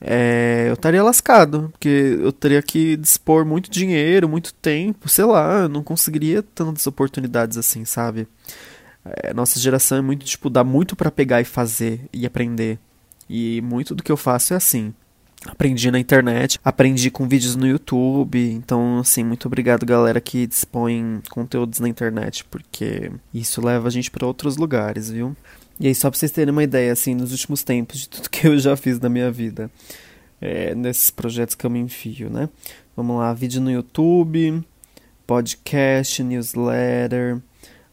é, 0.00 0.66
eu 0.68 0.74
estaria 0.74 1.02
lascado, 1.02 1.68
porque 1.72 2.18
eu 2.20 2.32
teria 2.32 2.62
que 2.62 2.96
dispor 2.96 3.44
muito 3.44 3.70
dinheiro, 3.70 4.28
muito 4.28 4.54
tempo, 4.54 5.08
sei 5.08 5.24
lá, 5.26 5.62
eu 5.62 5.68
não 5.68 5.82
conseguiria 5.82 6.42
tantas 6.42 6.86
oportunidades 6.86 7.58
assim, 7.58 7.84
sabe? 7.84 8.26
É, 9.04 9.34
nossa 9.34 9.58
geração 9.60 9.98
é 9.98 10.00
muito, 10.00 10.24
tipo, 10.24 10.48
dá 10.48 10.64
muito 10.64 10.96
para 10.96 11.10
pegar 11.10 11.40
e 11.40 11.44
fazer 11.44 12.00
e 12.12 12.26
aprender. 12.26 12.78
E 13.28 13.60
muito 13.62 13.94
do 13.94 14.02
que 14.02 14.10
eu 14.10 14.16
faço 14.16 14.54
é 14.54 14.56
assim. 14.56 14.94
Aprendi 15.46 15.90
na 15.90 15.98
internet, 15.98 16.58
aprendi 16.62 17.10
com 17.10 17.26
vídeos 17.26 17.56
no 17.56 17.66
YouTube, 17.66 18.38
então, 18.52 18.98
assim, 18.98 19.24
muito 19.24 19.46
obrigado, 19.46 19.86
galera, 19.86 20.20
que 20.20 20.46
dispõe 20.46 21.22
conteúdos 21.30 21.80
na 21.80 21.88
internet, 21.88 22.44
porque 22.44 23.10
isso 23.32 23.64
leva 23.64 23.88
a 23.88 23.90
gente 23.90 24.10
para 24.10 24.26
outros 24.26 24.58
lugares, 24.58 25.10
viu? 25.10 25.34
E 25.80 25.86
aí, 25.86 25.94
só 25.94 26.10
pra 26.10 26.18
vocês 26.18 26.30
terem 26.30 26.52
uma 26.52 26.62
ideia, 26.62 26.92
assim, 26.92 27.14
nos 27.14 27.32
últimos 27.32 27.64
tempos, 27.64 28.00
de 28.00 28.08
tudo 28.10 28.28
que 28.28 28.46
eu 28.46 28.58
já 28.58 28.76
fiz 28.76 29.00
na 29.00 29.08
minha 29.08 29.30
vida, 29.30 29.70
é, 30.38 30.74
nesses 30.74 31.08
projetos 31.08 31.54
que 31.54 31.64
eu 31.64 31.70
me 31.70 31.78
enfio, 31.78 32.28
né? 32.28 32.50
Vamos 32.94 33.16
lá, 33.16 33.32
vídeo 33.32 33.62
no 33.62 33.70
YouTube, 33.70 34.62
podcast, 35.26 36.22
newsletter. 36.22 37.40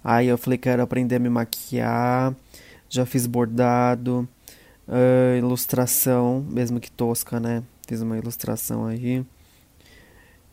Aí 0.03 0.27
eu 0.27 0.38
falei 0.38 0.58
que 0.58 0.63
quero 0.63 0.82
aprender 0.82 1.15
a 1.15 1.20
me 1.20 1.29
maquiar, 1.29 2.36
já 2.89 3.06
fiz 3.06 3.25
bordado, 3.25 4.27
uh, 4.86 5.38
ilustração, 5.38 6.46
mesmo 6.50 6.82
que 6.82 6.91
tosca, 6.91 7.39
né? 7.39 7.63
Fiz 7.88 8.01
uma 8.01 8.17
ilustração 8.17 8.86
aí. 8.86 9.25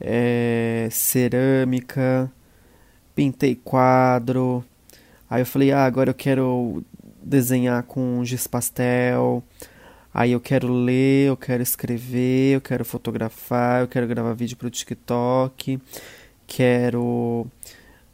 É, 0.00 0.86
cerâmica, 0.88 2.30
pintei 3.12 3.56
quadro. 3.56 4.64
Aí 5.28 5.42
eu 5.42 5.46
falei, 5.46 5.72
ah, 5.72 5.84
agora 5.84 6.10
eu 6.10 6.14
quero 6.14 6.84
desenhar 7.24 7.82
com 7.84 8.24
giz 8.24 8.46
pastel. 8.46 9.42
Aí 10.12 10.32
eu 10.32 10.40
quero 10.40 10.72
ler, 10.72 11.28
eu 11.28 11.36
quero 11.36 11.62
escrever, 11.62 12.54
eu 12.54 12.60
quero 12.60 12.84
fotografar, 12.84 13.80
eu 13.80 13.88
quero 13.88 14.06
gravar 14.06 14.32
vídeo 14.32 14.56
para 14.56 14.68
o 14.68 14.70
TikTok, 14.70 15.80
quero 16.46 17.46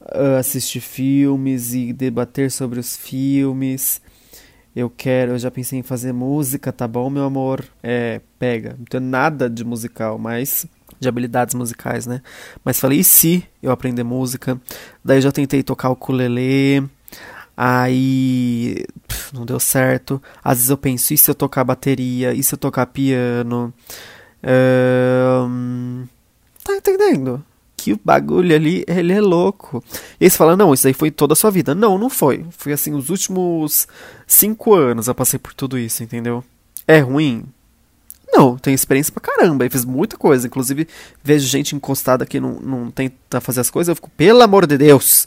uh, 0.01 0.39
assistir 0.39 0.81
filmes 0.81 1.75
e 1.75 1.93
debater 1.93 2.51
sobre 2.51 2.81
os 2.81 2.97
filmes. 2.97 4.01
Eu 4.75 4.89
quero, 4.89 5.33
eu 5.33 5.39
já 5.39 5.51
pensei 5.51 5.79
em 5.79 5.83
fazer 5.83 6.13
música, 6.13 6.73
tá 6.73 6.87
bom, 6.89 7.11
meu 7.11 7.25
amor? 7.25 7.65
É, 7.83 8.21
pega. 8.39 8.77
Não 8.79 8.85
tenho 8.85 9.03
nada 9.03 9.51
de 9.51 9.65
musical, 9.65 10.17
mas 10.17 10.67
de 10.99 11.09
habilidades 11.09 11.55
musicais, 11.55 12.07
né? 12.07 12.23
Mas 12.65 12.79
falei, 12.79 13.01
e 13.01 13.05
se 13.05 13.45
eu 13.63 13.73
aprender 13.73 14.05
música? 14.05 14.61
Daí 15.05 15.19
eu 15.19 15.23
já 15.23 15.33
tentei 15.33 15.63
tocar 15.63 15.89
o 15.89 15.93
ukulele. 15.93 16.89
Aí. 17.57 18.85
Não 19.33 19.47
deu 19.47 19.61
certo. 19.61 20.21
Às 20.43 20.59
vezes 20.59 20.71
eu 20.71 20.77
penso, 20.77 21.15
e 21.15 21.19
se 21.19 21.31
eu 21.31 21.35
tocar 21.35 21.65
bateria? 21.65 22.33
E 22.33 22.43
se 22.43 22.55
eu 22.55 22.59
tocar 22.59 22.87
piano? 22.87 23.73
Um, 25.49 26.07
tá 26.65 26.75
entendendo? 26.75 27.45
Que 27.77 27.93
o 27.93 28.01
bagulho 28.05 28.55
ali, 28.55 28.85
ele 28.87 29.13
é 29.13 29.21
louco. 29.21 29.83
E 30.21 30.25
aí 30.25 30.31
você 30.31 30.37
fala, 30.37 30.57
não, 30.57 30.75
isso 30.75 30.87
aí 30.87 30.93
foi 30.93 31.11
toda 31.11 31.33
a 31.33 31.37
sua 31.37 31.51
vida. 31.51 31.75
Não, 31.75 31.97
não 31.97 32.11
foi. 32.11 32.45
Foi 32.51 32.73
assim, 32.73 32.93
os 32.93 33.09
últimos 33.09 33.87
cinco 34.27 34.75
anos 34.75 35.09
eu 35.09 35.15
passei 35.15 35.39
por 35.39 35.55
tudo 35.55 35.79
isso, 35.79 36.03
entendeu? 36.03 36.45
É 36.87 36.99
ruim? 36.99 37.45
Não, 38.33 38.57
tenho 38.57 38.75
experiência 38.75 39.13
pra 39.13 39.21
caramba. 39.21 39.65
E 39.67 39.71
fiz 39.71 39.85
muita 39.85 40.17
coisa. 40.17 40.47
Inclusive, 40.47 40.87
vejo 41.23 41.47
gente 41.47 41.75
encostada 41.75 42.27
que 42.27 42.39
não, 42.39 42.55
não 42.61 42.91
tenta 42.91 43.41
fazer 43.41 43.61
as 43.61 43.71
coisas. 43.71 43.89
Eu 43.89 43.97
fico, 43.97 44.11
pelo 44.11 44.43
amor 44.43 44.67
de 44.67 44.77
Deus, 44.79 45.27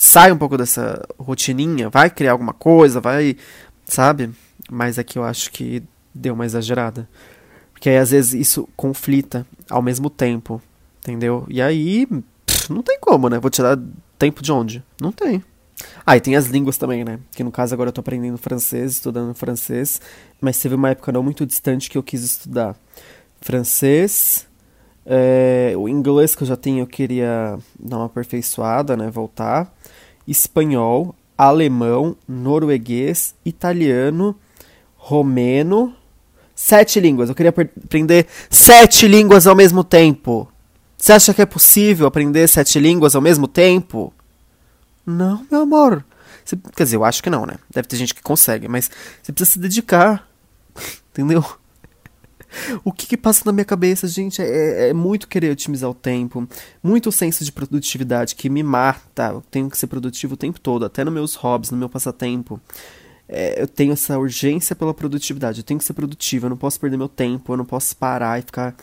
sai 0.00 0.32
um 0.32 0.38
pouco 0.38 0.56
dessa 0.56 1.06
rotininha. 1.18 1.90
Vai 1.90 2.08
criar 2.08 2.32
alguma 2.32 2.54
coisa, 2.54 3.00
vai. 3.00 3.36
Sabe? 3.84 4.30
Mas 4.70 4.98
aqui 4.98 5.18
eu 5.18 5.24
acho 5.24 5.52
que 5.52 5.82
deu 6.14 6.32
uma 6.32 6.46
exagerada. 6.46 7.06
Porque 7.72 7.90
aí 7.90 7.98
às 7.98 8.10
vezes 8.10 8.32
isso 8.32 8.68
conflita 8.74 9.46
ao 9.68 9.82
mesmo 9.82 10.08
tempo. 10.08 10.60
Entendeu? 11.00 11.46
E 11.48 11.60
aí. 11.60 12.06
Pff, 12.46 12.72
não 12.72 12.82
tem 12.82 12.98
como, 12.98 13.28
né? 13.28 13.38
Vou 13.38 13.50
tirar 13.50 13.78
tempo 14.18 14.42
de 14.42 14.50
onde? 14.50 14.82
Não 14.98 15.12
tem. 15.12 15.44
Ah, 16.04 16.16
e 16.16 16.20
tem 16.20 16.34
as 16.34 16.46
línguas 16.46 16.78
também, 16.78 17.04
né? 17.04 17.18
Que 17.32 17.44
no 17.44 17.52
caso 17.52 17.74
agora 17.74 17.88
eu 17.88 17.92
tô 17.92 18.00
aprendendo 18.00 18.38
francês, 18.38 18.92
estudando 18.92 19.34
francês, 19.34 20.00
mas 20.40 20.58
teve 20.58 20.74
uma 20.74 20.90
época 20.90 21.12
não 21.12 21.22
muito 21.22 21.46
distante 21.46 21.88
que 21.88 21.96
eu 21.96 22.02
quis 22.02 22.22
estudar 22.22 22.76
francês, 23.40 24.46
é, 25.12 25.74
o 25.76 25.88
inglês 25.88 26.36
que 26.36 26.44
eu 26.44 26.46
já 26.46 26.56
tenho 26.56 26.78
eu 26.78 26.86
queria 26.86 27.58
dar 27.76 27.96
uma 27.96 28.06
aperfeiçoada, 28.06 28.96
né? 28.96 29.10
Voltar, 29.10 29.74
espanhol, 30.26 31.16
alemão, 31.36 32.16
norueguês, 32.28 33.34
italiano, 33.44 34.36
romeno, 34.94 35.92
sete 36.54 37.00
línguas. 37.00 37.28
Eu 37.28 37.34
queria 37.34 37.50
aprender 37.50 38.28
sete 38.48 39.08
línguas 39.08 39.48
ao 39.48 39.56
mesmo 39.56 39.82
tempo. 39.82 40.48
Você 40.96 41.12
acha 41.12 41.34
que 41.34 41.42
é 41.42 41.46
possível 41.46 42.06
aprender 42.06 42.46
sete 42.46 42.78
línguas 42.78 43.16
ao 43.16 43.20
mesmo 43.20 43.48
tempo? 43.48 44.14
Não, 45.04 45.44
meu 45.50 45.62
amor. 45.62 46.04
Você, 46.44 46.56
quer 46.76 46.84
dizer, 46.84 46.96
eu 46.96 47.04
acho 47.04 47.20
que 47.20 47.30
não, 47.30 47.44
né? 47.44 47.54
Deve 47.68 47.88
ter 47.88 47.96
gente 47.96 48.14
que 48.14 48.22
consegue, 48.22 48.68
mas 48.68 48.88
você 49.20 49.32
precisa 49.32 49.54
se 49.54 49.58
dedicar. 49.58 50.28
Entendeu? 51.10 51.44
O 52.84 52.92
que, 52.92 53.06
que, 53.06 53.16
passa 53.16 53.42
na 53.44 53.52
minha 53.52 53.64
cabeça, 53.64 54.06
gente, 54.08 54.42
é, 54.42 54.88
é, 54.88 54.92
muito 54.92 55.28
querer 55.28 55.50
otimizar 55.50 55.88
o 55.88 55.94
tempo, 55.94 56.48
muito 56.82 57.10
senso 57.12 57.44
de 57.44 57.52
produtividade 57.52 58.34
que 58.34 58.48
me 58.48 58.62
mata. 58.62 59.30
Eu 59.32 59.42
tenho 59.50 59.70
que 59.70 59.78
ser 59.78 59.86
produtivo 59.86 60.34
o 60.34 60.36
tempo 60.36 60.60
todo, 60.60 60.84
até 60.84 61.04
nos 61.04 61.14
meus 61.14 61.34
hobbies, 61.34 61.70
no 61.70 61.76
meu 61.76 61.88
passatempo. 61.88 62.60
É, 63.28 63.62
eu 63.62 63.68
tenho 63.68 63.92
essa 63.92 64.18
urgência 64.18 64.74
pela 64.74 64.92
produtividade, 64.92 65.60
eu 65.60 65.64
tenho 65.64 65.78
que 65.78 65.84
ser 65.84 65.92
produtivo, 65.92 66.46
eu 66.46 66.50
não 66.50 66.56
posso 66.56 66.80
perder 66.80 66.96
meu 66.96 67.08
tempo, 67.08 67.52
eu 67.52 67.56
não 67.56 67.64
posso 67.64 67.96
parar 67.96 68.38
e 68.38 68.42
ficar 68.42 68.74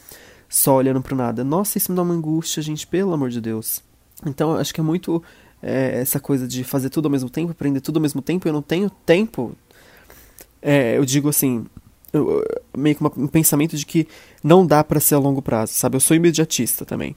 só 0.48 0.76
olhando 0.76 1.02
pro 1.02 1.16
nada. 1.16 1.44
Nossa, 1.44 1.78
isso 1.78 1.92
me 1.92 1.96
dá 1.96 2.02
uma 2.02 2.14
angústia, 2.14 2.64
gente, 2.64 2.88
pelo 2.88 3.14
amor 3.14 3.30
de 3.30 3.42
Deus. 3.42 3.84
Então, 4.26 4.56
acho 4.56 4.74
que 4.74 4.80
é 4.80 4.84
muito 4.84 5.22
é, 5.62 6.00
essa 6.00 6.20
coisa 6.20 6.48
de 6.48 6.64
fazer 6.64 6.90
tudo 6.90 7.06
ao 7.06 7.12
mesmo 7.12 7.30
tempo, 7.30 7.52
aprender 7.52 7.82
tudo 7.82 7.98
ao 7.98 8.02
mesmo 8.02 8.22
tempo, 8.22 8.48
eu 8.48 8.54
não 8.54 8.62
tenho 8.62 8.90
tempo. 8.90 9.56
É, 10.62 10.98
eu 10.98 11.04
digo 11.04 11.28
assim, 11.30 11.66
eu, 12.14 12.44
meio 12.78 12.96
que 12.96 13.04
um 13.04 13.28
pensamento 13.28 13.76
de 13.76 13.86
que 13.86 14.08
não 14.44 14.66
dá 14.66 14.84
para 14.84 15.00
ser 15.00 15.16
a 15.16 15.20
longo 15.20 15.42
prazo, 15.42 15.74
sabe? 15.74 15.96
Eu 15.96 16.00
sou 16.00 16.16
imediatista 16.16 16.86
também. 16.86 17.16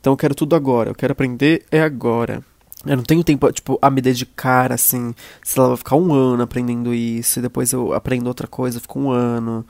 Então 0.00 0.12
eu 0.12 0.16
quero 0.16 0.34
tudo 0.34 0.54
agora, 0.56 0.90
eu 0.90 0.94
quero 0.94 1.12
aprender 1.12 1.64
é 1.70 1.80
agora. 1.80 2.42
Eu 2.86 2.96
não 2.96 3.04
tenho 3.04 3.22
tempo, 3.22 3.52
tipo, 3.52 3.78
a 3.82 3.90
me 3.90 4.00
dedicar, 4.00 4.72
assim, 4.72 5.14
sei 5.44 5.60
lá, 5.60 5.68
vou 5.68 5.76
ficar 5.76 5.96
um 5.96 6.14
ano 6.14 6.42
aprendendo 6.42 6.94
isso, 6.94 7.38
e 7.38 7.42
depois 7.42 7.72
eu 7.72 7.92
aprendo 7.92 8.26
outra 8.26 8.46
coisa, 8.46 8.80
fico 8.80 8.98
um 8.98 9.10
ano. 9.10 9.66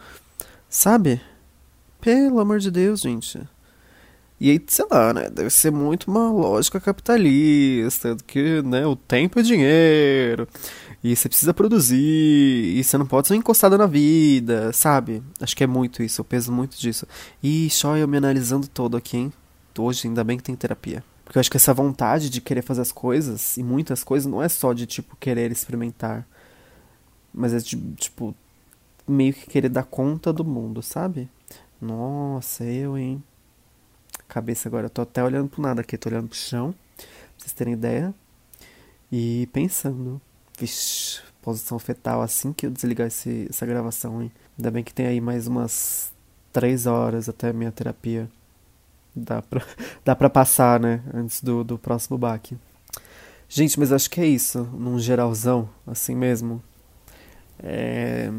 Sabe? 0.68 1.20
Pelo 2.00 2.38
amor 2.38 2.60
de 2.60 2.70
Deus, 2.70 3.00
gente. 3.00 3.40
E 4.40 4.50
aí, 4.50 4.64
sei 4.66 4.87
lá, 4.90 5.12
né? 5.12 5.28
Deve 5.28 5.50
ser 5.50 5.70
muito 5.70 6.11
uma 6.11 6.31
lógica 6.31 6.81
capitalista, 6.81 8.16
que, 8.26 8.62
né, 8.62 8.87
o 8.87 8.96
tempo 8.96 9.40
é 9.40 9.42
dinheiro, 9.42 10.48
e 11.02 11.16
você 11.16 11.28
precisa 11.28 11.54
produzir, 11.54 11.96
e 11.98 12.82
você 12.82 12.98
não 12.98 13.06
pode 13.06 13.28
ser 13.28 13.34
encostado 13.36 13.78
na 13.78 13.86
vida, 13.86 14.72
sabe? 14.72 15.22
Acho 15.40 15.56
que 15.56 15.64
é 15.64 15.66
muito 15.66 16.02
isso, 16.02 16.20
eu 16.20 16.24
peso 16.24 16.52
muito 16.52 16.78
disso. 16.78 17.06
E 17.42 17.70
só 17.70 17.96
eu 17.96 18.06
me 18.06 18.18
analisando 18.18 18.68
todo 18.68 18.96
aqui, 18.96 19.16
hein? 19.16 19.32
Hoje, 19.78 20.08
ainda 20.08 20.22
bem 20.22 20.36
que 20.36 20.42
tem 20.42 20.54
terapia. 20.54 21.02
Porque 21.24 21.38
eu 21.38 21.40
acho 21.40 21.50
que 21.50 21.56
essa 21.56 21.72
vontade 21.72 22.28
de 22.28 22.40
querer 22.40 22.62
fazer 22.62 22.82
as 22.82 22.92
coisas, 22.92 23.56
e 23.56 23.62
muitas 23.62 24.04
coisas, 24.04 24.30
não 24.30 24.42
é 24.42 24.48
só 24.48 24.72
de, 24.72 24.86
tipo, 24.86 25.16
querer 25.16 25.50
experimentar. 25.50 26.26
Mas 27.32 27.54
é 27.54 27.58
de, 27.58 27.76
tipo, 27.94 28.34
meio 29.08 29.32
que 29.32 29.46
querer 29.46 29.68
dar 29.68 29.84
conta 29.84 30.32
do 30.32 30.44
mundo, 30.44 30.82
sabe? 30.82 31.28
Nossa, 31.80 32.64
eu, 32.64 32.98
hein? 32.98 33.22
cabeça 34.30 34.68
agora. 34.68 34.86
Eu 34.86 34.90
tô 34.90 35.02
até 35.02 35.22
olhando 35.22 35.48
pro 35.48 35.60
nada 35.60 35.80
aqui, 35.82 35.98
tô 35.98 36.08
olhando 36.08 36.28
pro 36.28 36.38
chão, 36.38 36.72
pra 36.96 37.06
vocês 37.36 37.52
terem 37.52 37.74
ideia. 37.74 38.14
E 39.12 39.48
pensando. 39.52 40.20
Vixe, 40.61 41.23
posição 41.40 41.79
fetal 41.79 42.20
assim 42.20 42.53
que 42.53 42.66
eu 42.66 42.70
desligar 42.70 43.07
esse, 43.07 43.46
essa 43.49 43.64
gravação, 43.64 44.23
hein? 44.23 44.31
Ainda 44.59 44.70
bem 44.70 44.85
que 44.85 44.92
tem 44.92 45.07
aí 45.07 45.20
mais 45.20 45.46
umas 45.46 46.12
três 46.53 46.87
horas 46.87 47.31
até 47.31 47.49
a 47.49 47.53
minha 47.53 47.73
terapia. 47.73 48.29
Dá 49.16 49.40
pra, 49.40 49.64
dá 50.05 50.14
pra 50.14 50.29
passar, 50.29 50.79
né? 50.79 51.03
Antes 51.14 51.42
do, 51.42 51.64
do 51.64 51.79
próximo 51.79 52.18
baque. 52.18 52.59
Gente, 53.49 53.81
mas 53.81 53.90
acho 53.90 54.11
que 54.11 54.20
é 54.20 54.27
isso, 54.27 54.62
num 54.75 54.99
geralzão, 54.99 55.68
assim 55.87 56.14
mesmo. 56.14 56.62
É... 57.59 58.31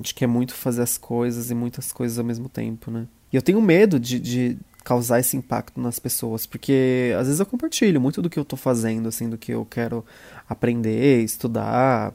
Acho 0.00 0.14
que 0.14 0.24
é 0.24 0.26
muito 0.26 0.54
fazer 0.54 0.82
as 0.82 0.98
coisas 0.98 1.50
e 1.50 1.54
muitas 1.54 1.92
coisas 1.92 2.18
ao 2.18 2.24
mesmo 2.24 2.48
tempo, 2.48 2.90
né? 2.90 3.06
E 3.32 3.36
eu 3.36 3.42
tenho 3.42 3.62
medo 3.62 4.00
de, 4.00 4.18
de, 4.18 4.58
causar 4.84 5.20
esse 5.20 5.36
impacto 5.36 5.80
nas 5.80 5.98
pessoas, 5.98 6.46
porque 6.46 7.12
às 7.18 7.26
vezes 7.26 7.40
eu 7.40 7.46
compartilho 7.46 8.00
muito 8.00 8.20
do 8.20 8.28
que 8.28 8.38
eu 8.38 8.44
tô 8.44 8.56
fazendo, 8.56 9.08
assim, 9.08 9.28
do 9.28 9.38
que 9.38 9.52
eu 9.52 9.64
quero 9.64 10.04
aprender, 10.48 11.22
estudar, 11.22 12.12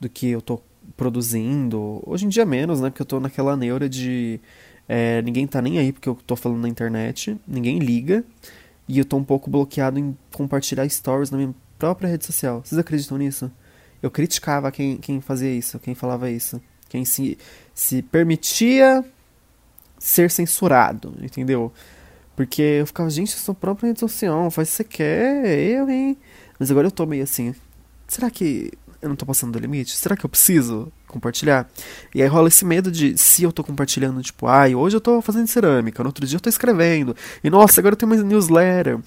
do 0.00 0.08
que 0.08 0.28
eu 0.30 0.40
tô 0.40 0.60
produzindo. 0.96 2.02
Hoje 2.04 2.26
em 2.26 2.28
dia 2.28 2.44
menos, 2.44 2.80
né, 2.80 2.90
porque 2.90 3.02
eu 3.02 3.06
tô 3.06 3.20
naquela 3.20 3.56
neura 3.56 3.88
de 3.88 4.40
é, 4.88 5.20
ninguém 5.22 5.46
tá 5.46 5.60
nem 5.60 5.78
aí 5.78 5.92
porque 5.92 6.08
eu 6.08 6.16
tô 6.26 6.34
falando 6.34 6.62
na 6.62 6.68
internet, 6.68 7.36
ninguém 7.46 7.78
liga, 7.78 8.24
e 8.88 8.98
eu 8.98 9.04
tô 9.04 9.18
um 9.18 9.24
pouco 9.24 9.50
bloqueado 9.50 9.98
em 9.98 10.16
compartilhar 10.32 10.88
stories 10.88 11.30
na 11.30 11.36
minha 11.36 11.54
própria 11.78 12.08
rede 12.08 12.24
social. 12.24 12.62
Vocês 12.64 12.78
acreditam 12.78 13.18
nisso? 13.18 13.50
Eu 14.02 14.10
criticava 14.10 14.72
quem, 14.72 14.96
quem 14.96 15.20
fazia 15.20 15.52
isso, 15.52 15.78
quem 15.78 15.94
falava 15.94 16.30
isso, 16.30 16.60
quem 16.88 17.04
se, 17.04 17.36
se 17.74 18.00
permitia 18.00 19.04
ser 19.98 20.30
censurado, 20.30 21.14
entendeu? 21.20 21.72
Porque 22.38 22.62
eu 22.62 22.86
ficava, 22.86 23.10
gente, 23.10 23.32
eu 23.32 23.38
sou 23.40 23.52
própria 23.52 23.88
rede 23.88 23.98
social, 23.98 24.48
faz 24.48 24.68
o 24.68 24.70
que 24.70 24.76
você 24.76 24.84
quer, 24.84 25.58
eu, 25.58 25.90
hein? 25.90 26.16
Mas 26.56 26.70
agora 26.70 26.86
eu 26.86 26.90
tô 26.92 27.04
meio 27.04 27.24
assim, 27.24 27.52
será 28.06 28.30
que 28.30 28.70
eu 29.02 29.08
não 29.08 29.16
tô 29.16 29.26
passando 29.26 29.50
do 29.50 29.58
limite? 29.58 29.96
Será 29.96 30.16
que 30.16 30.24
eu 30.24 30.30
preciso 30.30 30.86
compartilhar? 31.08 31.68
E 32.14 32.22
aí 32.22 32.28
rola 32.28 32.46
esse 32.46 32.64
medo 32.64 32.92
de, 32.92 33.18
se 33.18 33.42
eu 33.42 33.50
tô 33.50 33.64
compartilhando, 33.64 34.22
tipo, 34.22 34.46
ai, 34.46 34.72
hoje 34.72 34.94
eu 34.94 35.00
tô 35.00 35.20
fazendo 35.20 35.48
cerâmica, 35.48 36.00
no 36.00 36.10
outro 36.10 36.24
dia 36.24 36.36
eu 36.36 36.40
tô 36.40 36.48
escrevendo, 36.48 37.16
e 37.42 37.50
nossa, 37.50 37.80
agora 37.80 37.94
eu 37.94 37.96
tenho 37.96 38.12
uma 38.12 38.22
newsletter, 38.22 39.00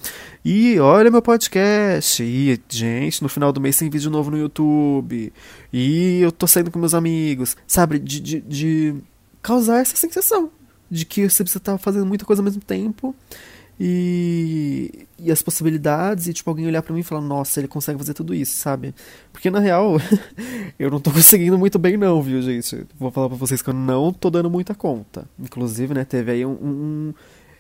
e 0.44 0.78
olha 0.82 1.10
meu 1.10 1.22
podcast, 1.22 2.22
e 2.22 2.60
gente, 2.68 3.24
no 3.24 3.30
final 3.30 3.54
do 3.54 3.62
mês 3.62 3.78
tem 3.78 3.90
vídeo 3.90 4.12
novo 4.12 4.30
no 4.30 4.38
YouTube, 4.38 5.32
e 5.72 6.20
eu 6.20 6.34
tô 6.34 6.46
saindo 6.46 6.70
com 6.70 6.78
meus 6.78 6.94
amigos, 6.94 7.56
sabe? 7.66 7.98
De, 7.98 8.20
de, 8.20 8.42
de 8.42 8.96
causar 9.42 9.80
essa 9.80 9.96
sensação 9.96 10.52
de 10.92 11.06
que 11.06 11.30
você 11.30 11.42
precisa 11.42 11.60
estar 11.60 11.78
fazendo 11.78 12.06
muita 12.06 12.26
coisa 12.26 12.42
ao 12.42 12.44
mesmo 12.44 12.62
tempo 12.62 13.16
e, 13.80 15.08
e 15.18 15.32
as 15.32 15.42
possibilidades 15.42 16.28
e 16.28 16.34
tipo 16.34 16.50
alguém 16.50 16.68
olhar 16.68 16.84
para 16.84 16.94
mim 16.94 17.00
e 17.00 17.04
falar 17.04 17.22
nossa 17.22 17.60
ele 17.60 17.68
consegue 17.68 17.98
fazer 17.98 18.14
tudo 18.14 18.36
isso 18.36 18.58
sabe? 18.58 18.94
Porque 19.32 19.50
na 19.50 19.60
real 19.60 19.96
eu 20.78 20.92
não 20.92 21.00
tô 21.00 21.10
conseguindo 21.10 21.58
muito 21.58 21.80
bem 21.80 21.96
não 21.96 22.22
viu 22.22 22.42
gente? 22.42 22.86
Vou 23.00 23.10
falar 23.10 23.30
para 23.30 23.38
vocês 23.38 23.62
que 23.62 23.70
eu 23.70 23.74
não 23.74 24.12
tô 24.12 24.30
dando 24.30 24.50
muita 24.50 24.76
conta. 24.76 25.26
Inclusive 25.40 25.94
né 25.94 26.04
teve 26.04 26.32
aí 26.32 26.46
um, 26.46 26.52
um 26.52 27.14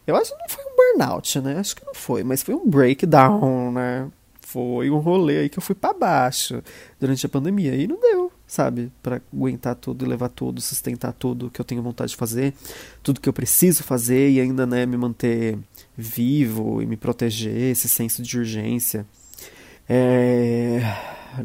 eu 0.05 0.15
acho 0.15 0.31
que 0.31 0.39
não 0.39 0.49
foi 0.49 0.63
um 0.65 0.75
burnout 0.75 1.39
né? 1.39 1.57
Acho 1.57 1.75
que 1.75 1.85
não 1.85 1.95
foi 1.95 2.23
mas 2.23 2.43
foi 2.43 2.53
um 2.53 2.69
breakdown 2.69 3.71
né? 3.71 4.07
Foi 4.41 4.91
um 4.91 4.97
rolê 4.97 5.37
aí 5.39 5.49
que 5.49 5.57
eu 5.57 5.63
fui 5.63 5.73
para 5.73 5.93
baixo 5.93 6.61
durante 6.99 7.25
a 7.25 7.29
pandemia 7.29 7.73
e 7.73 7.87
não 7.87 7.99
deu 7.99 8.31
sabe? 8.51 8.91
Para 9.01 9.21
aguentar 9.33 9.75
tudo, 9.75 10.05
levar 10.05 10.27
tudo, 10.27 10.59
sustentar 10.59 11.13
tudo 11.13 11.49
que 11.49 11.61
eu 11.61 11.63
tenho 11.63 11.81
vontade 11.81 12.11
de 12.11 12.17
fazer, 12.17 12.53
tudo 13.01 13.21
que 13.21 13.29
eu 13.29 13.31
preciso 13.31 13.81
fazer 13.81 14.29
e 14.29 14.41
ainda, 14.41 14.65
né, 14.65 14.85
me 14.85 14.97
manter 14.97 15.57
vivo 15.95 16.81
e 16.81 16.85
me 16.85 16.97
proteger, 16.97 17.71
esse 17.71 17.87
senso 17.87 18.21
de 18.21 18.37
urgência. 18.37 19.05
É... 19.87 20.81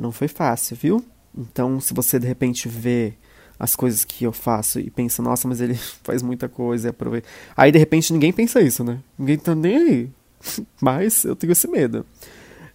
Não 0.01 0.11
foi 0.11 0.27
fácil, 0.27 0.77
viu? 0.77 1.05
Então, 1.39 1.79
se 1.81 1.95
você 1.95 2.19
de 2.19 2.27
repente 2.27 2.69
vê 2.69 3.15
as 3.57 3.77
coisas 3.77 4.05
que 4.05 4.25
eu 4.25 4.33
faço 4.33 4.81
e 4.81 4.91
pensa, 4.91 5.23
nossa, 5.23 5.47
mas 5.47 5.61
ele 5.61 5.79
faz 6.03 6.23
muita 6.23 6.49
coisa, 6.49 6.91
aproveita. 6.91 7.29
Aí 7.57 7.71
de 7.71 7.79
repente 7.79 8.13
ninguém 8.13 8.33
pensa 8.33 8.61
isso, 8.61 8.83
né? 8.83 8.99
Ninguém 9.17 9.39
tá 9.39 9.55
nem 9.55 9.77
aí. 9.77 10.11
Mas 10.83 11.25
eu 11.25 11.35
tenho 11.35 11.53
esse 11.53 11.67
medo. 11.67 12.05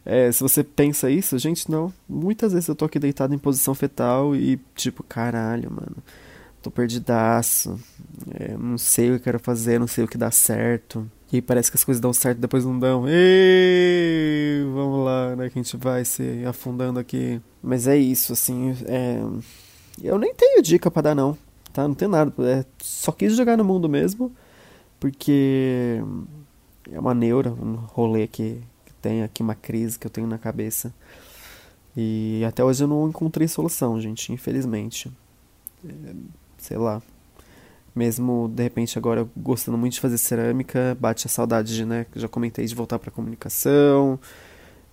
É, 0.06 0.32
se 0.32 0.42
você 0.42 0.64
pensa 0.64 1.10
isso, 1.10 1.38
gente, 1.38 1.70
não. 1.70 1.94
Muitas 2.10 2.54
vezes 2.54 2.68
eu 2.68 2.76
tô 2.76 2.86
aqui 2.86 3.00
deitado 3.00 3.34
em 3.34 3.38
posição 3.38 3.76
fetal 3.76 4.36
e, 4.36 4.60
tipo, 4.76 5.04
caralho, 5.04 5.70
mano. 5.72 5.98
Tô 6.62 6.70
perdidaço. 6.72 7.80
É, 8.34 8.56
não 8.58 8.78
sei 8.78 9.10
o 9.10 9.14
que 9.14 9.20
eu 9.20 9.24
quero 9.24 9.40
fazer, 9.40 9.80
não 9.80 9.88
sei 9.88 10.04
o 10.04 10.08
que 10.08 10.18
dá 10.18 10.32
certo. 10.32 11.10
E 11.32 11.42
parece 11.42 11.72
que 11.72 11.78
as 11.78 11.84
coisas 11.84 12.02
dão 12.02 12.12
certo 12.14 12.40
depois 12.40 12.66
não 12.66 12.78
dão. 12.78 13.06
Ei, 13.08 14.64
vamos 14.74 15.06
lá, 15.06 15.36
né? 15.36 15.50
Que 15.50 15.60
a 15.60 15.64
gente 15.64 15.78
vai 15.78 16.04
se 16.04 16.44
afundando 16.46 17.00
aqui. 17.00 17.42
Mas 17.64 17.88
é 17.88 17.98
isso, 17.98 18.34
assim. 18.34 18.76
É... 18.86 19.22
Eu 20.04 20.18
nem 20.18 20.34
tenho 20.36 20.62
dica 20.62 20.92
para 20.92 21.04
dar, 21.04 21.16
não. 21.16 21.38
Tá? 21.72 21.88
Não 21.88 21.96
tem 21.96 22.08
nada. 22.08 22.34
É... 22.40 22.66
Só 22.80 23.12
quis 23.12 23.36
jogar 23.36 23.58
no 23.58 23.64
mundo 23.64 23.88
mesmo. 23.88 24.32
Porque 25.00 26.00
é 26.92 27.00
uma 27.00 27.14
neura, 27.14 27.52
um 27.52 27.76
rolê 27.76 28.28
que 28.28 28.62
tem 29.02 29.24
aqui, 29.24 29.42
uma 29.42 29.56
crise 29.56 29.98
que 29.98 30.06
eu 30.06 30.12
tenho 30.12 30.28
na 30.28 30.38
cabeça. 30.38 30.94
E 31.96 32.44
até 32.48 32.64
hoje 32.64 32.84
eu 32.84 32.88
não 32.88 33.10
encontrei 33.10 33.48
solução, 33.48 34.00
gente, 34.00 34.32
infelizmente. 34.32 35.12
É, 35.86 36.14
sei 36.58 36.78
lá. 36.78 37.02
Mesmo, 37.94 38.50
de 38.56 38.64
repente, 38.64 38.98
agora 38.98 39.28
gostando 39.36 39.78
muito 39.78 39.94
de 39.94 40.00
fazer 40.00 40.18
cerâmica, 40.18 40.98
bate 41.00 41.28
a 41.28 41.30
saudade, 41.30 41.76
de, 41.76 41.86
né? 41.86 42.06
Já 42.16 42.28
comentei 42.30 42.66
de 42.66 42.74
voltar 42.74 42.98
pra 43.00 43.12
comunicação. 43.12 44.18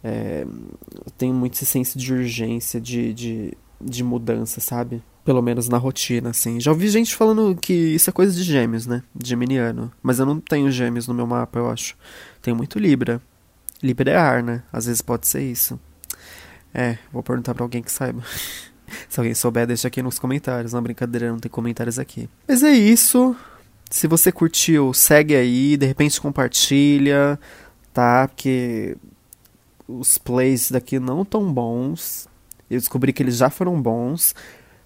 É, 0.03 0.45
eu 0.45 1.11
tenho 1.17 1.35
muito 1.35 1.55
esse 1.55 1.67
senso 1.67 1.97
de 1.97 2.13
urgência, 2.13 2.81
de, 2.81 3.15
de, 3.15 3.55
de 3.81 4.03
mudança, 4.03 4.61
sabe? 4.61 5.01
Pelo 5.25 5.43
menos 5.43 5.69
na 5.69 5.79
rotina, 5.79 6.31
assim. 6.31 6.59
Já 6.59 6.73
ouvi 6.73 6.89
gente 6.89 7.15
falando 7.15 7.55
que 7.55 7.73
isso 7.73 8.11
é 8.11 8.13
coisa 8.13 8.35
de 8.35 8.43
gêmeos, 8.43 8.87
né? 8.87 9.05
Geminiano. 9.23 9.93
Mas 10.03 10.19
eu 10.19 10.27
não 10.27 10.41
tenho 10.41 10.71
gêmeos 10.71 11.07
no 11.07 11.15
meu 11.15 11.27
mapa, 11.27 11.59
eu 11.59 11.71
acho. 11.71 11.97
Tenho 12.43 12.57
muito 12.57 12.79
Libra. 12.79 13.23
Libra 13.83 14.11
é 14.11 14.17
ar, 14.17 14.43
né? 14.43 14.63
Às 14.73 14.87
vezes 14.87 15.01
pode 15.01 15.27
ser 15.27 15.43
isso. 15.43 15.79
É, 16.75 16.99
vou 17.13 17.23
perguntar 17.23 17.55
pra 17.55 17.65
alguém 17.65 17.83
que 17.83 17.93
saiba. 17.93 18.23
Se 19.09 19.21
alguém 19.21 19.35
souber, 19.35 19.67
deixa 19.67 19.89
aqui 19.89 20.03
nos 20.03 20.19
comentários. 20.19 20.73
Não, 20.73 20.83
brincadeira, 20.83 21.31
não 21.31 21.39
tem 21.39 21.51
comentários 21.51 21.99
aqui. 21.99 22.29
Mas 22.47 22.63
é 22.63 22.73
isso. 22.73 23.37
Se 23.91 24.07
você 24.07 24.33
curtiu, 24.33 24.93
segue 24.93 25.35
aí. 25.35 25.77
De 25.77 25.87
repente 25.87 26.21
compartilha, 26.21 27.39
tá? 27.93 28.29
Porque 28.29 28.97
os 29.87 30.19
plays 30.19 30.71
daqui 30.71 30.99
não 30.99 31.25
tão 31.25 31.53
bons. 31.53 32.27
Eu 32.71 32.79
descobri 32.79 33.13
que 33.13 33.23
eles 33.23 33.37
já 33.37 33.51
foram 33.51 33.81
bons. 33.81 34.35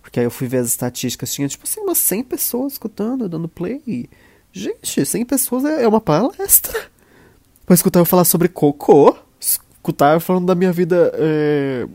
Porque 0.02 0.20
aí 0.20 0.26
eu 0.26 0.31
fui 0.31 0.48
ver 0.48 0.59
as 0.59 0.68
estatísticas, 0.68 1.33
tinha 1.33 1.48
tipo 1.48 1.64
assim 1.64 1.81
umas 1.81 1.98
100 1.98 2.24
pessoas 2.24 2.72
escutando, 2.74 3.28
dando 3.28 3.48
play. 3.48 4.11
Gente, 4.52 5.07
100 5.07 5.24
pessoas 5.24 5.64
é, 5.64 5.85
é 5.85 5.88
uma 5.88 6.00
palestra. 6.00 6.91
Pra 7.64 7.75
escutar 7.75 8.01
eu 8.01 8.05
falar 8.05 8.25
sobre 8.25 8.48
cocô, 8.48 9.16
escutar 9.40 10.14
eu 10.14 10.20
falando 10.20 10.46
da 10.46 10.55
minha 10.55 10.72
vida 10.72 11.12
é, 11.14 11.87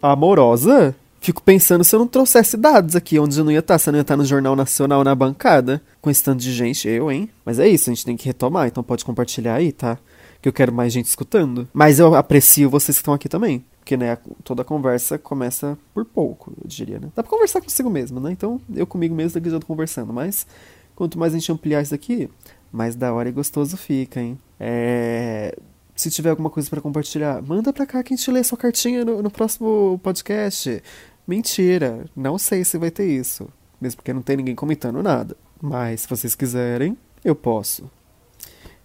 amorosa, 0.00 0.94
fico 1.20 1.42
pensando 1.42 1.82
se 1.82 1.94
eu 1.94 2.00
não 2.00 2.06
trouxesse 2.06 2.56
dados 2.56 2.94
aqui 2.94 3.18
onde 3.18 3.38
eu 3.38 3.44
não 3.44 3.50
ia 3.50 3.58
estar, 3.58 3.78
se 3.78 3.88
eu 3.88 3.92
não 3.92 3.98
ia 3.98 4.02
estar 4.02 4.16
no 4.16 4.24
Jornal 4.24 4.54
Nacional 4.54 5.02
na 5.02 5.14
bancada, 5.14 5.82
com 6.00 6.08
esse 6.08 6.22
tanto 6.22 6.40
de 6.40 6.52
gente, 6.52 6.88
eu, 6.88 7.10
hein? 7.10 7.28
Mas 7.44 7.58
é 7.58 7.68
isso, 7.68 7.90
a 7.90 7.92
gente 7.94 8.04
tem 8.04 8.16
que 8.16 8.26
retomar, 8.26 8.68
então 8.68 8.82
pode 8.82 9.04
compartilhar 9.04 9.54
aí, 9.54 9.72
tá? 9.72 9.98
Que 10.40 10.48
eu 10.48 10.52
quero 10.52 10.72
mais 10.72 10.92
gente 10.92 11.06
escutando. 11.06 11.68
Mas 11.72 11.98
eu 11.98 12.14
aprecio 12.14 12.70
vocês 12.70 12.96
que 12.96 13.02
estão 13.02 13.14
aqui 13.14 13.28
também. 13.28 13.64
Porque, 13.80 13.96
né, 13.96 14.18
toda 14.42 14.64
conversa 14.64 15.18
começa 15.18 15.78
por 15.94 16.04
pouco, 16.04 16.52
eu 16.62 16.66
diria, 16.66 16.98
né? 16.98 17.08
Dá 17.14 17.22
pra 17.22 17.30
conversar 17.30 17.60
consigo 17.60 17.90
mesmo, 17.90 18.18
né? 18.20 18.32
Então, 18.32 18.60
eu 18.74 18.86
comigo 18.86 19.14
mesmo 19.14 19.34
daqui 19.34 19.50
já 19.50 19.60
tô 19.60 19.66
conversando. 19.66 20.12
Mas, 20.12 20.46
quanto 20.94 21.18
mais 21.18 21.32
a 21.32 21.38
gente 21.38 21.50
ampliar 21.52 21.82
isso 21.82 21.94
aqui, 21.94 22.28
mais 22.72 22.96
da 22.96 23.12
hora 23.12 23.28
e 23.28 23.32
gostoso 23.32 23.76
fica, 23.76 24.20
hein? 24.20 24.38
É... 24.58 25.56
Se 25.94 26.10
tiver 26.10 26.30
alguma 26.30 26.50
coisa 26.50 26.68
para 26.68 26.80
compartilhar, 26.80 27.42
manda 27.42 27.72
pra 27.72 27.86
cá 27.86 28.02
que 28.02 28.12
a 28.12 28.16
gente 28.16 28.30
lê 28.30 28.44
sua 28.44 28.58
cartinha 28.58 29.04
no, 29.04 29.22
no 29.22 29.30
próximo 29.30 29.98
podcast. 30.02 30.82
Mentira, 31.26 32.04
não 32.14 32.38
sei 32.38 32.64
se 32.64 32.76
vai 32.76 32.90
ter 32.90 33.06
isso. 33.06 33.48
Mesmo 33.80 33.96
porque 33.96 34.12
não 34.12 34.22
tem 34.22 34.36
ninguém 34.36 34.54
comentando 34.54 35.02
nada. 35.02 35.36
Mas, 35.60 36.02
se 36.02 36.08
vocês 36.08 36.34
quiserem, 36.34 36.96
eu 37.24 37.34
posso. 37.34 37.90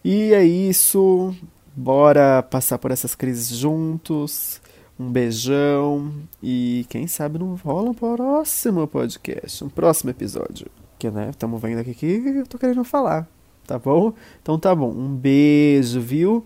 E 0.03 0.33
é 0.33 0.43
isso. 0.43 1.35
Bora 1.75 2.41
passar 2.43 2.77
por 2.77 2.91
essas 2.91 3.13
crises 3.13 3.49
juntos. 3.49 4.61
Um 4.99 5.11
beijão 5.11 6.13
e 6.43 6.85
quem 6.87 7.07
sabe 7.07 7.39
não 7.39 7.55
rola 7.55 7.89
um 7.89 7.93
próximo 7.93 8.87
podcast, 8.87 9.63
um 9.63 9.69
próximo 9.69 10.11
episódio. 10.11 10.67
Que, 10.99 11.09
né, 11.09 11.31
estamos 11.31 11.59
vendo 11.59 11.79
aqui 11.79 11.93
que 11.95 12.05
eu 12.05 12.45
tô 12.45 12.59
querendo 12.59 12.83
falar, 12.83 13.27
tá 13.71 13.79
bom? 13.79 14.13
Então 14.41 14.59
tá 14.59 14.75
bom, 14.75 14.89
um 14.89 15.15
beijo, 15.15 16.01
viu? 16.01 16.45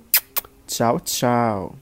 Tchau, 0.68 1.00
tchau. 1.00 1.76